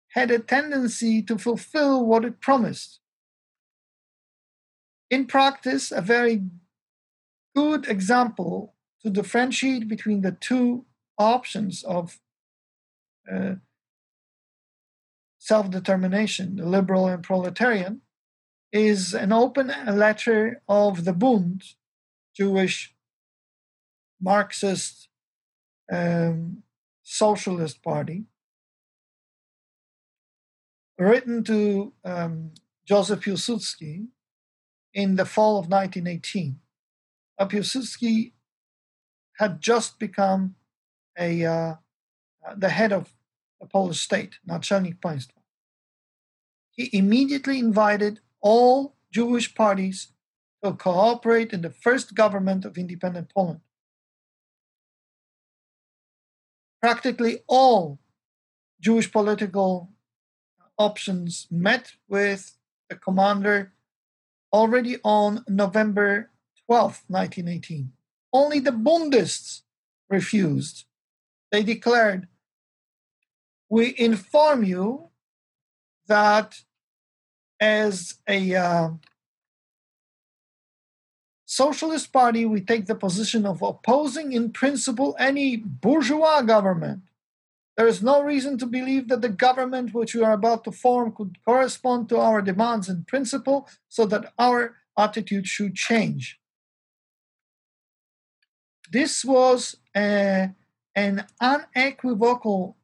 had 0.08 0.30
a 0.30 0.38
tendency 0.38 1.22
to 1.22 1.38
fulfill 1.38 2.04
what 2.04 2.24
it 2.24 2.40
promised. 2.40 3.00
In 5.10 5.26
practice, 5.26 5.92
a 5.92 6.00
very 6.00 6.42
good 7.54 7.86
example 7.86 8.74
to 9.02 9.10
differentiate 9.10 9.86
between 9.86 10.22
the 10.22 10.32
two 10.32 10.86
options 11.18 11.82
of 11.82 12.18
uh, 13.30 13.54
self 15.38 15.70
determination, 15.70 16.56
the 16.56 16.66
liberal 16.66 17.06
and 17.06 17.22
proletarian, 17.22 18.00
is 18.72 19.12
an 19.12 19.32
open 19.32 19.72
letter 19.86 20.62
of 20.68 21.04
the 21.04 21.12
Bund, 21.12 21.62
Jewish 22.34 22.94
Marxist 24.20 25.08
um, 25.92 26.62
Socialist 27.02 27.82
Party, 27.82 28.24
written 30.98 31.44
to 31.44 31.92
um, 32.04 32.52
Joseph 32.86 33.20
Piłsudski 33.20 34.06
in 34.94 35.16
the 35.16 35.24
fall 35.24 35.58
of 35.58 35.66
1918. 35.66 36.60
Uh, 37.38 37.46
Piłsudski 37.46 38.32
had 39.38 39.60
just 39.60 39.98
become 39.98 40.54
a 41.18 41.44
uh, 41.44 41.74
the 42.56 42.68
head 42.68 42.92
of 42.92 43.14
the 43.60 43.66
Polish 43.66 44.00
state, 44.00 44.38
Naczelnik 44.48 45.00
Państwa. 45.00 45.42
He 46.70 46.90
immediately 46.92 47.58
invited 47.58 48.20
all 48.40 48.96
Jewish 49.12 49.54
parties 49.54 50.08
to 50.64 50.72
cooperate 50.72 51.52
in 51.52 51.62
the 51.62 51.70
first 51.70 52.14
government 52.14 52.64
of 52.64 52.78
independent 52.78 53.32
Poland. 53.34 53.60
Practically 56.80 57.40
all 57.46 58.00
Jewish 58.80 59.12
political 59.12 59.90
options 60.78 61.46
met 61.50 61.92
with 62.08 62.56
the 62.88 62.96
commander 62.96 63.72
already 64.52 64.98
on 65.04 65.44
November 65.48 66.30
12, 66.66 67.04
1918. 67.06 67.92
Only 68.32 68.58
the 68.58 68.70
Bundists 68.70 69.62
refused. 70.08 70.84
They 71.50 71.62
declared 71.62 72.28
we 73.72 73.94
inform 73.96 74.62
you 74.62 75.08
that 76.06 76.60
as 77.58 78.18
a 78.28 78.54
uh, 78.54 78.90
socialist 81.46 82.12
party, 82.12 82.44
we 82.44 82.60
take 82.60 82.84
the 82.84 82.94
position 82.94 83.46
of 83.46 83.62
opposing 83.62 84.32
in 84.32 84.52
principle 84.52 85.16
any 85.18 85.56
bourgeois 85.56 86.42
government. 86.42 87.00
There 87.78 87.86
is 87.86 88.02
no 88.02 88.22
reason 88.22 88.58
to 88.58 88.66
believe 88.66 89.08
that 89.08 89.22
the 89.22 89.30
government 89.30 89.94
which 89.94 90.14
we 90.14 90.22
are 90.22 90.34
about 90.34 90.64
to 90.64 90.70
form 90.70 91.10
could 91.16 91.38
correspond 91.42 92.10
to 92.10 92.18
our 92.18 92.42
demands 92.42 92.90
in 92.90 93.04
principle, 93.04 93.66
so 93.88 94.04
that 94.04 94.34
our 94.38 94.76
attitude 94.98 95.46
should 95.46 95.76
change. 95.76 96.38
This 98.90 99.24
was 99.24 99.76
a, 99.96 100.50
an 100.94 101.24
unequivocal 101.40 102.76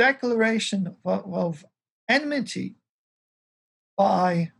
declaration 0.00 0.96
of, 1.04 1.34
of 1.34 1.64
enmity 2.08 2.76
by 3.98 4.50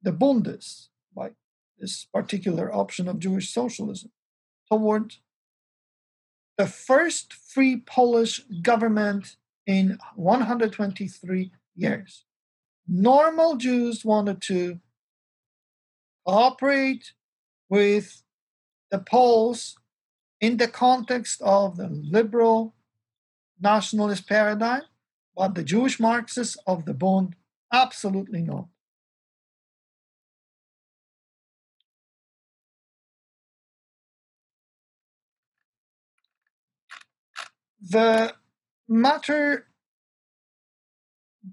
the 0.00 0.12
Bundes, 0.12 0.88
by 1.16 1.30
this 1.76 2.04
particular 2.04 2.72
option 2.72 3.08
of 3.08 3.18
Jewish 3.18 3.52
socialism, 3.52 4.12
toward 4.70 5.16
the 6.56 6.68
first 6.68 7.32
free 7.32 7.78
Polish 7.78 8.38
government 8.62 9.36
in 9.66 9.98
123 10.14 11.50
years. 11.74 12.24
Normal 12.86 13.56
Jews 13.56 14.04
wanted 14.04 14.40
to 14.42 14.78
cooperate 16.24 17.14
with 17.68 18.22
the 18.92 19.00
Poles 19.00 19.76
in 20.40 20.58
the 20.58 20.68
context 20.68 21.42
of 21.42 21.78
the 21.78 21.88
liberal 21.88 22.76
nationalist 23.64 24.28
paradigm, 24.28 24.82
but 25.36 25.54
the 25.54 25.64
Jewish 25.64 25.98
Marxists 25.98 26.56
of 26.66 26.84
the 26.84 26.94
Bund, 26.94 27.34
absolutely 27.72 28.42
not. 28.42 28.68
The 37.80 38.34
matter 38.88 39.66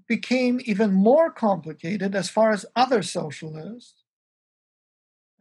became 0.08 0.60
even 0.64 0.92
more 0.92 1.30
complicated 1.30 2.14
as 2.14 2.30
far 2.30 2.50
as 2.50 2.64
other 2.74 3.02
socialists, 3.02 4.04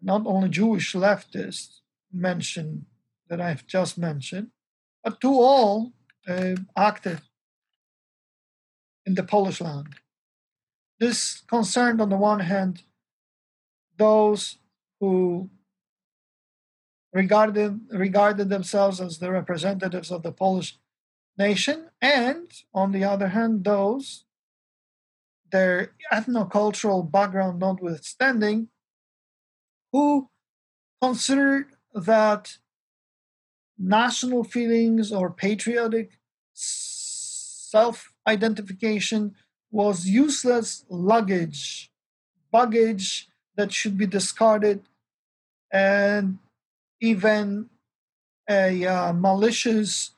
not 0.01 0.24
only 0.26 0.49
Jewish 0.49 0.93
leftists 0.93 1.80
mentioned 2.11 2.86
that 3.30 3.39
I've 3.39 3.65
just 3.65 3.97
mentioned, 3.97 4.49
but 5.03 5.22
to 5.22 5.30
all 5.30 5.93
Uh, 6.28 6.55
active 6.78 7.22
in 9.07 9.15
the 9.15 9.24
Polish 9.24 9.59
land. 9.59 9.88
This 10.99 11.41
concerned, 11.49 11.99
on 11.99 12.09
the 12.09 12.15
one 12.15 12.41
hand, 12.41 12.84
those 13.97 14.59
who 14.99 15.49
regarded 17.11 17.80
regarded 17.89 18.49
themselves 18.49 19.01
as 19.01 19.17
the 19.17 19.32
representatives 19.32 20.11
of 20.11 20.22
the 20.22 20.32
Polish 20.32 20.78
nation, 21.39 21.89
and 21.99 22.51
on 22.72 22.91
the 22.91 23.03
other 23.03 23.30
hand, 23.30 23.63
those 23.63 24.26
their 25.51 25.93
ethnocultural 26.13 27.11
background 27.11 27.59
notwithstanding, 27.59 28.67
who 29.91 30.30
considered 31.01 31.72
that 31.95 32.57
national 33.82 34.43
feelings 34.43 35.11
or 35.11 35.29
patriotic 35.29 36.11
self 36.53 38.13
identification 38.27 39.36
was 39.71 40.05
useless 40.05 40.86
luggage, 40.89 41.91
baggage 42.51 43.29
that 43.55 43.71
should 43.71 43.97
be 43.97 44.05
discarded, 44.05 44.82
and 45.71 46.38
even 46.99 47.69
a 48.49 48.86
uh, 48.86 49.13
malicious 49.13 50.11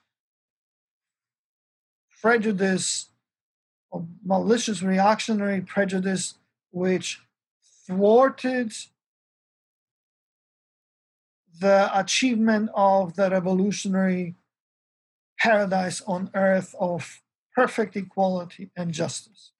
prejudice 2.21 3.09
malicious 4.25 4.81
reactionary 4.81 5.61
prejudice 5.61 6.35
which 6.71 7.21
thwarted 7.85 8.73
the 11.63 11.89
achievement 11.97 12.69
of 12.75 13.15
the 13.15 13.29
revolutionary 13.29 14.35
paradise 15.39 16.01
on 16.05 16.29
earth 16.33 16.75
of 16.79 17.21
perfect 17.55 17.95
equality 17.95 18.69
and 18.75 18.93
justice. 18.93 19.51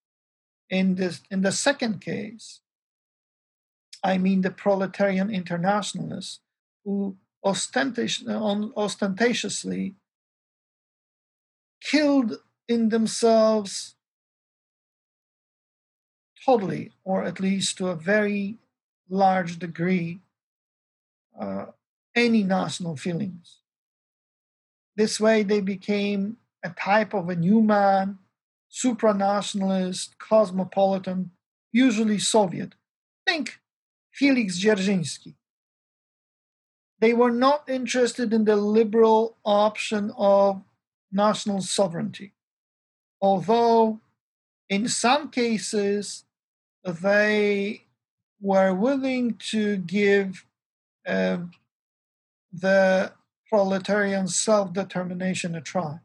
In 0.69 0.95
this 0.95 1.21
in 1.31 1.41
the 1.41 1.51
second 1.51 2.01
case, 2.01 2.61
I 4.03 4.17
mean 4.17 4.41
the 4.41 4.51
proletarian 4.51 5.29
internationalists 5.29 6.39
who 6.83 7.17
ostentatiously 7.43 9.95
killed 11.81 12.37
in 12.67 12.89
themselves 12.89 13.95
totally, 16.45 16.91
or 17.03 17.23
at 17.23 17.39
least 17.39 17.77
to 17.77 17.87
a 17.87 17.95
very 17.95 18.57
large 19.09 19.59
degree, 19.59 20.19
uh, 21.39 21.67
any 22.16 22.43
national 22.43 22.95
feelings. 22.95 23.59
This 24.95 25.20
way, 25.20 25.43
they 25.43 25.61
became 25.61 26.38
a 26.64 26.70
type 26.70 27.14
of 27.14 27.30
a 27.30 27.36
new 27.36 27.61
man, 27.61 28.20
supranationalist, 28.72 30.18
cosmopolitan, 30.20 31.32
usually 31.72 32.20
Soviet. 32.20 32.76
Think 33.28 33.59
Felix 34.11 34.59
Dzerzhinsky. 34.59 35.36
They 36.99 37.14
were 37.14 37.32
not 37.32 37.68
interested 37.68 38.32
in 38.32 38.45
the 38.45 38.55
liberal 38.55 39.38
option 39.43 40.11
of 40.18 40.61
national 41.11 41.61
sovereignty, 41.61 42.34
although 43.22 43.99
in 44.70 44.88
some 44.88 45.30
cases 45.30 46.24
they 46.86 47.84
were 48.39 48.74
willing 48.74 49.36
to 49.51 49.78
give 49.78 50.45
um, 51.05 51.51
the 52.53 53.11
proletarian 53.49 54.27
self 54.27 54.73
determination 54.73 55.55
a 55.55 55.61
try. 55.61 55.99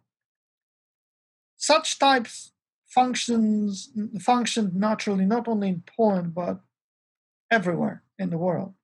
Such 1.56 1.98
types 1.98 2.52
functions 2.86 3.90
functioned 4.20 4.74
naturally 4.74 5.26
not 5.26 5.46
only 5.46 5.68
in 5.68 5.82
Poland 5.96 6.34
but 6.34 6.60
everywhere 7.50 8.02
in 8.18 8.30
the 8.30 8.38
world. 8.38 8.74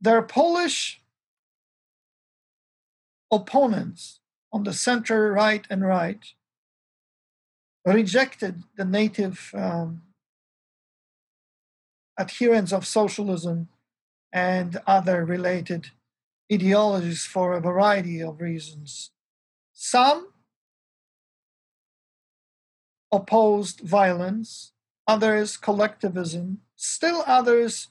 Their 0.00 0.22
Polish 0.22 1.00
opponents 3.30 4.20
on 4.52 4.62
the 4.62 4.72
center, 4.72 5.32
right, 5.32 5.66
and 5.68 5.82
right 5.82 6.24
rejected 7.84 8.62
the 8.76 8.84
native 8.84 9.50
um, 9.54 10.02
adherents 12.18 12.72
of 12.72 12.86
socialism 12.86 13.68
and 14.32 14.80
other 14.86 15.24
related 15.24 15.90
ideologies 16.52 17.24
for 17.24 17.52
a 17.52 17.60
variety 17.60 18.22
of 18.22 18.40
reasons. 18.40 19.10
Some 19.72 20.28
opposed 23.12 23.80
violence, 23.80 24.72
others 25.06 25.56
collectivism, 25.56 26.60
still 26.76 27.22
others 27.26 27.88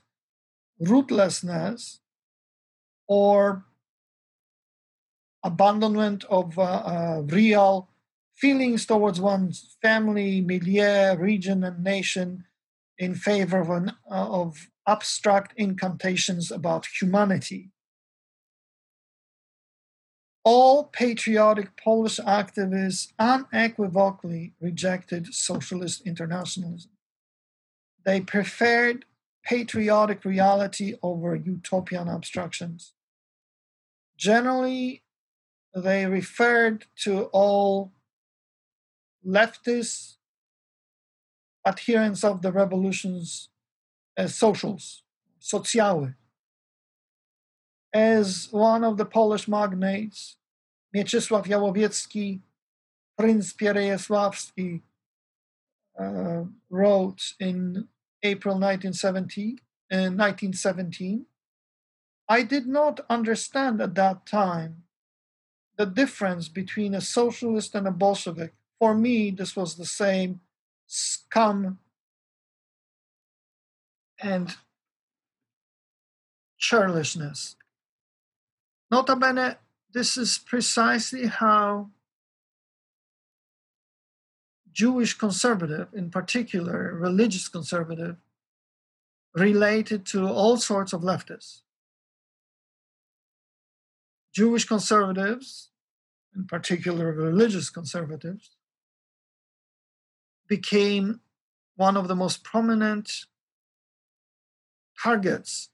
rootlessness 0.82 2.00
or 3.08 3.66
abandonment 5.44 6.24
of 6.26 6.58
uh, 6.60 6.62
uh, 6.62 7.22
real 7.26 7.90
feelings 8.36 8.86
towards 8.86 9.20
one's 9.20 9.78
family, 9.82 10.42
milieu, 10.42 11.16
region, 11.18 11.64
and 11.64 11.84
nation 11.84 12.44
in 12.98 13.16
favor 13.16 13.60
of, 13.60 13.70
an, 13.70 13.90
uh, 14.12 14.42
of 14.42 14.70
abstract 14.88 15.54
incantations 15.58 16.50
about 16.52 16.88
humanity. 17.00 17.70
All 20.46 20.86
patriotic 20.86 21.76
Polish 21.76 22.20
activists 22.20 23.12
unequivocally 23.20 24.54
rejected 24.62 25.34
socialist 25.34 26.02
internationalism. 26.06 26.92
They 28.06 28.22
preferred 28.22 29.04
patriotic 29.44 30.24
reality 30.24 30.96
over 31.04 31.36
utopian 31.36 32.08
abstractions. 32.08 32.94
Generally, 34.18 35.04
they 35.76 36.06
referred 36.06 36.86
to 37.04 37.24
all 37.34 37.92
leftist 39.26 40.16
adherents 41.66 42.24
of 42.24 42.42
the 42.42 42.54
revolutions 42.54 43.50
as 44.18 44.36
socials, 44.36 45.04
socjały. 45.40 46.14
As 47.94 48.50
one 48.52 48.84
of 48.84 48.98
the 48.98 49.06
Polish 49.06 49.48
magnates, 49.48 50.38
Mieczysław 50.94 51.48
Jałowiecki, 51.48 52.42
Prince 53.18 53.54
Pierejasławski, 53.54 54.82
uh, 56.00 56.48
wrote 56.70 57.36
in 57.40 57.88
April 58.24 58.60
1970, 58.60 59.60
uh, 59.92 60.10
1917, 60.10 61.26
I 62.30 62.44
did 62.44 62.68
not 62.68 63.00
understand 63.10 63.82
at 63.82 63.96
that 63.96 64.26
time 64.26 64.84
the 65.78 65.86
difference 65.86 66.50
between 66.50 66.96
a 66.96 67.02
socialist 67.02 67.76
and 67.76 67.88
a 67.88 67.92
Bolshevik. 67.92 68.54
For 68.80 68.94
me, 68.94 69.32
this 69.32 69.56
was 69.56 69.76
the 69.76 69.86
same 69.86 70.42
scum 70.88 71.80
and 74.22 74.56
churlishness. 76.60 77.56
Nota 78.90 79.16
bene, 79.16 79.56
this 79.94 80.18
is 80.18 80.38
precisely 80.38 81.28
how 81.28 81.90
Jewish 84.72 85.14
conservative, 85.16 85.88
in 85.94 86.10
particular 86.12 86.94
religious 86.94 87.48
conservative, 87.48 88.18
related 89.34 90.06
to 90.08 90.28
all 90.28 90.58
sorts 90.58 90.94
of 90.94 91.02
leftists. 91.02 91.62
Jewish 94.34 94.66
conservatives, 94.66 95.70
in 96.36 96.46
particular 96.46 97.12
religious 97.12 97.70
conservatives, 97.70 98.52
became 100.48 101.22
one 101.76 101.98
of 101.98 102.08
the 102.08 102.16
most 102.16 102.44
prominent 102.44 103.26
targets 105.02 105.70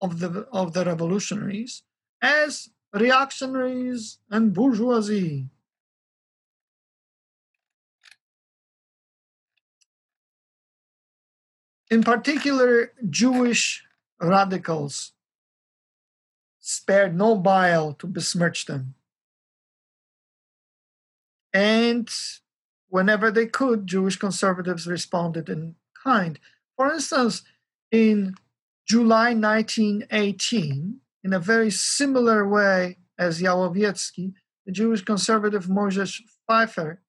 of 0.00 0.18
the 0.20 0.46
of 0.52 0.72
the 0.72 0.84
revolutionaries 0.84 1.82
as 2.22 2.70
reactionaries 2.92 4.18
and 4.30 4.52
bourgeoisie. 4.52 5.48
In 11.90 12.04
particular, 12.04 12.92
Jewish 13.08 13.84
radicals 14.20 15.12
spared 16.60 17.16
no 17.16 17.34
bile 17.34 17.94
to 17.94 18.06
besmirch 18.06 18.66
them. 18.66 18.94
And 21.52 22.08
whenever 22.88 23.30
they 23.32 23.46
could, 23.46 23.88
Jewish 23.88 24.16
conservatives 24.16 24.86
responded 24.86 25.48
in 25.48 25.74
kind. 26.04 26.38
For 26.76 26.92
instance, 26.92 27.42
in 27.90 28.34
July 28.86 29.34
1918, 29.34 31.00
in 31.24 31.32
a 31.32 31.38
very 31.38 31.70
similar 31.70 32.48
way 32.48 32.98
as 33.18 33.40
Jałowiecki, 33.40 34.32
the 34.66 34.72
Jewish 34.72 35.02
conservative 35.02 35.68
Moses 35.68 36.20
Pfeiffer, 36.46 37.02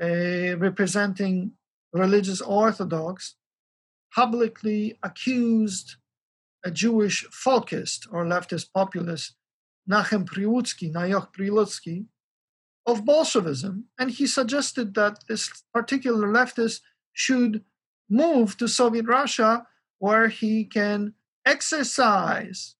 uh, 0.00 0.56
representing 0.56 1.52
religious 1.92 2.40
Orthodox, 2.40 3.36
publicly 4.14 4.98
accused 5.02 5.96
a 6.64 6.70
Jewish 6.70 7.26
folkist 7.26 8.06
or 8.10 8.24
leftist 8.24 8.72
populist, 8.72 9.34
Nachem 9.88 10.24
Priłucki, 10.24 10.92
Nayoch 10.92 11.32
Priłucki, 11.32 12.06
of 12.86 13.04
Bolshevism, 13.04 13.84
and 13.98 14.10
he 14.10 14.26
suggested 14.26 14.94
that 14.94 15.24
this 15.28 15.64
particular 15.72 16.28
leftist 16.28 16.80
should 17.12 17.62
move 18.14 18.56
to 18.56 18.68
Soviet 18.68 19.06
Russia 19.06 19.66
where 19.98 20.28
he 20.28 20.64
can 20.64 21.14
exercise 21.44 22.76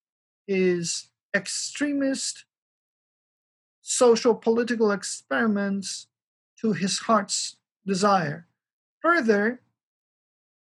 his 0.46 1.08
extremist 1.34 2.44
social 3.82 4.34
political 4.34 4.92
experiments 4.92 6.06
to 6.60 6.72
his 6.72 7.00
heart's 7.00 7.56
desire. 7.86 8.46
Further, 9.02 9.60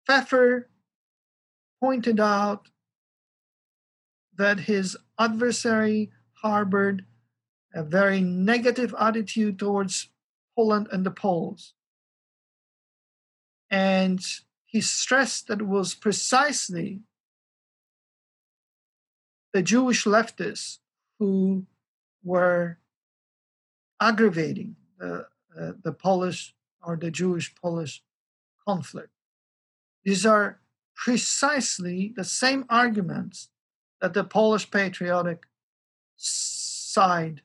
Pfeffer 0.06 0.68
pointed 1.80 2.20
out 2.20 2.68
that 4.36 4.60
his 4.60 4.96
adversary 5.18 6.10
harbored 6.42 7.04
a 7.74 7.82
very 7.82 8.20
negative 8.20 8.94
attitude 8.98 9.58
towards 9.58 10.08
Poland 10.56 10.88
and 10.92 11.04
the 11.04 11.10
Poles. 11.10 11.74
And 13.70 14.20
he 14.72 14.80
stressed 14.80 15.48
that 15.48 15.60
it 15.60 15.66
was 15.66 15.94
precisely 15.94 17.00
the 19.52 19.62
Jewish 19.62 20.04
leftists 20.04 20.78
who 21.18 21.66
were 22.24 22.78
aggravating 24.00 24.76
the, 24.98 25.26
uh, 25.58 25.72
the 25.84 25.92
Polish 25.92 26.54
or 26.82 26.96
the 26.96 27.10
Jewish 27.10 27.54
Polish 27.54 28.02
conflict. 28.66 29.10
These 30.04 30.24
are 30.24 30.60
precisely 30.96 32.14
the 32.16 32.24
same 32.24 32.64
arguments 32.70 33.50
that 34.00 34.14
the 34.14 34.24
Polish 34.24 34.70
patriotic 34.70 35.44
side 36.16 37.42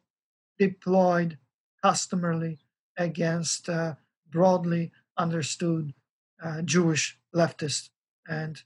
deployed 0.58 1.38
customarily 1.84 2.60
against 2.98 3.68
uh, 3.68 3.96
broadly 4.32 4.92
understood 5.18 5.94
uh, 6.42 6.62
Jewish 6.62 7.16
leftists 7.36 7.90
and 8.28 8.64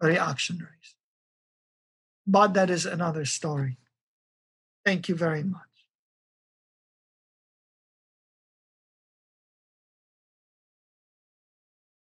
reactionaries. 0.00 0.94
But 2.26 2.54
that 2.54 2.70
is 2.70 2.86
another 2.86 3.24
story. 3.24 3.78
Thank 4.84 5.08
you 5.08 5.14
very 5.14 5.42
much. 5.42 5.71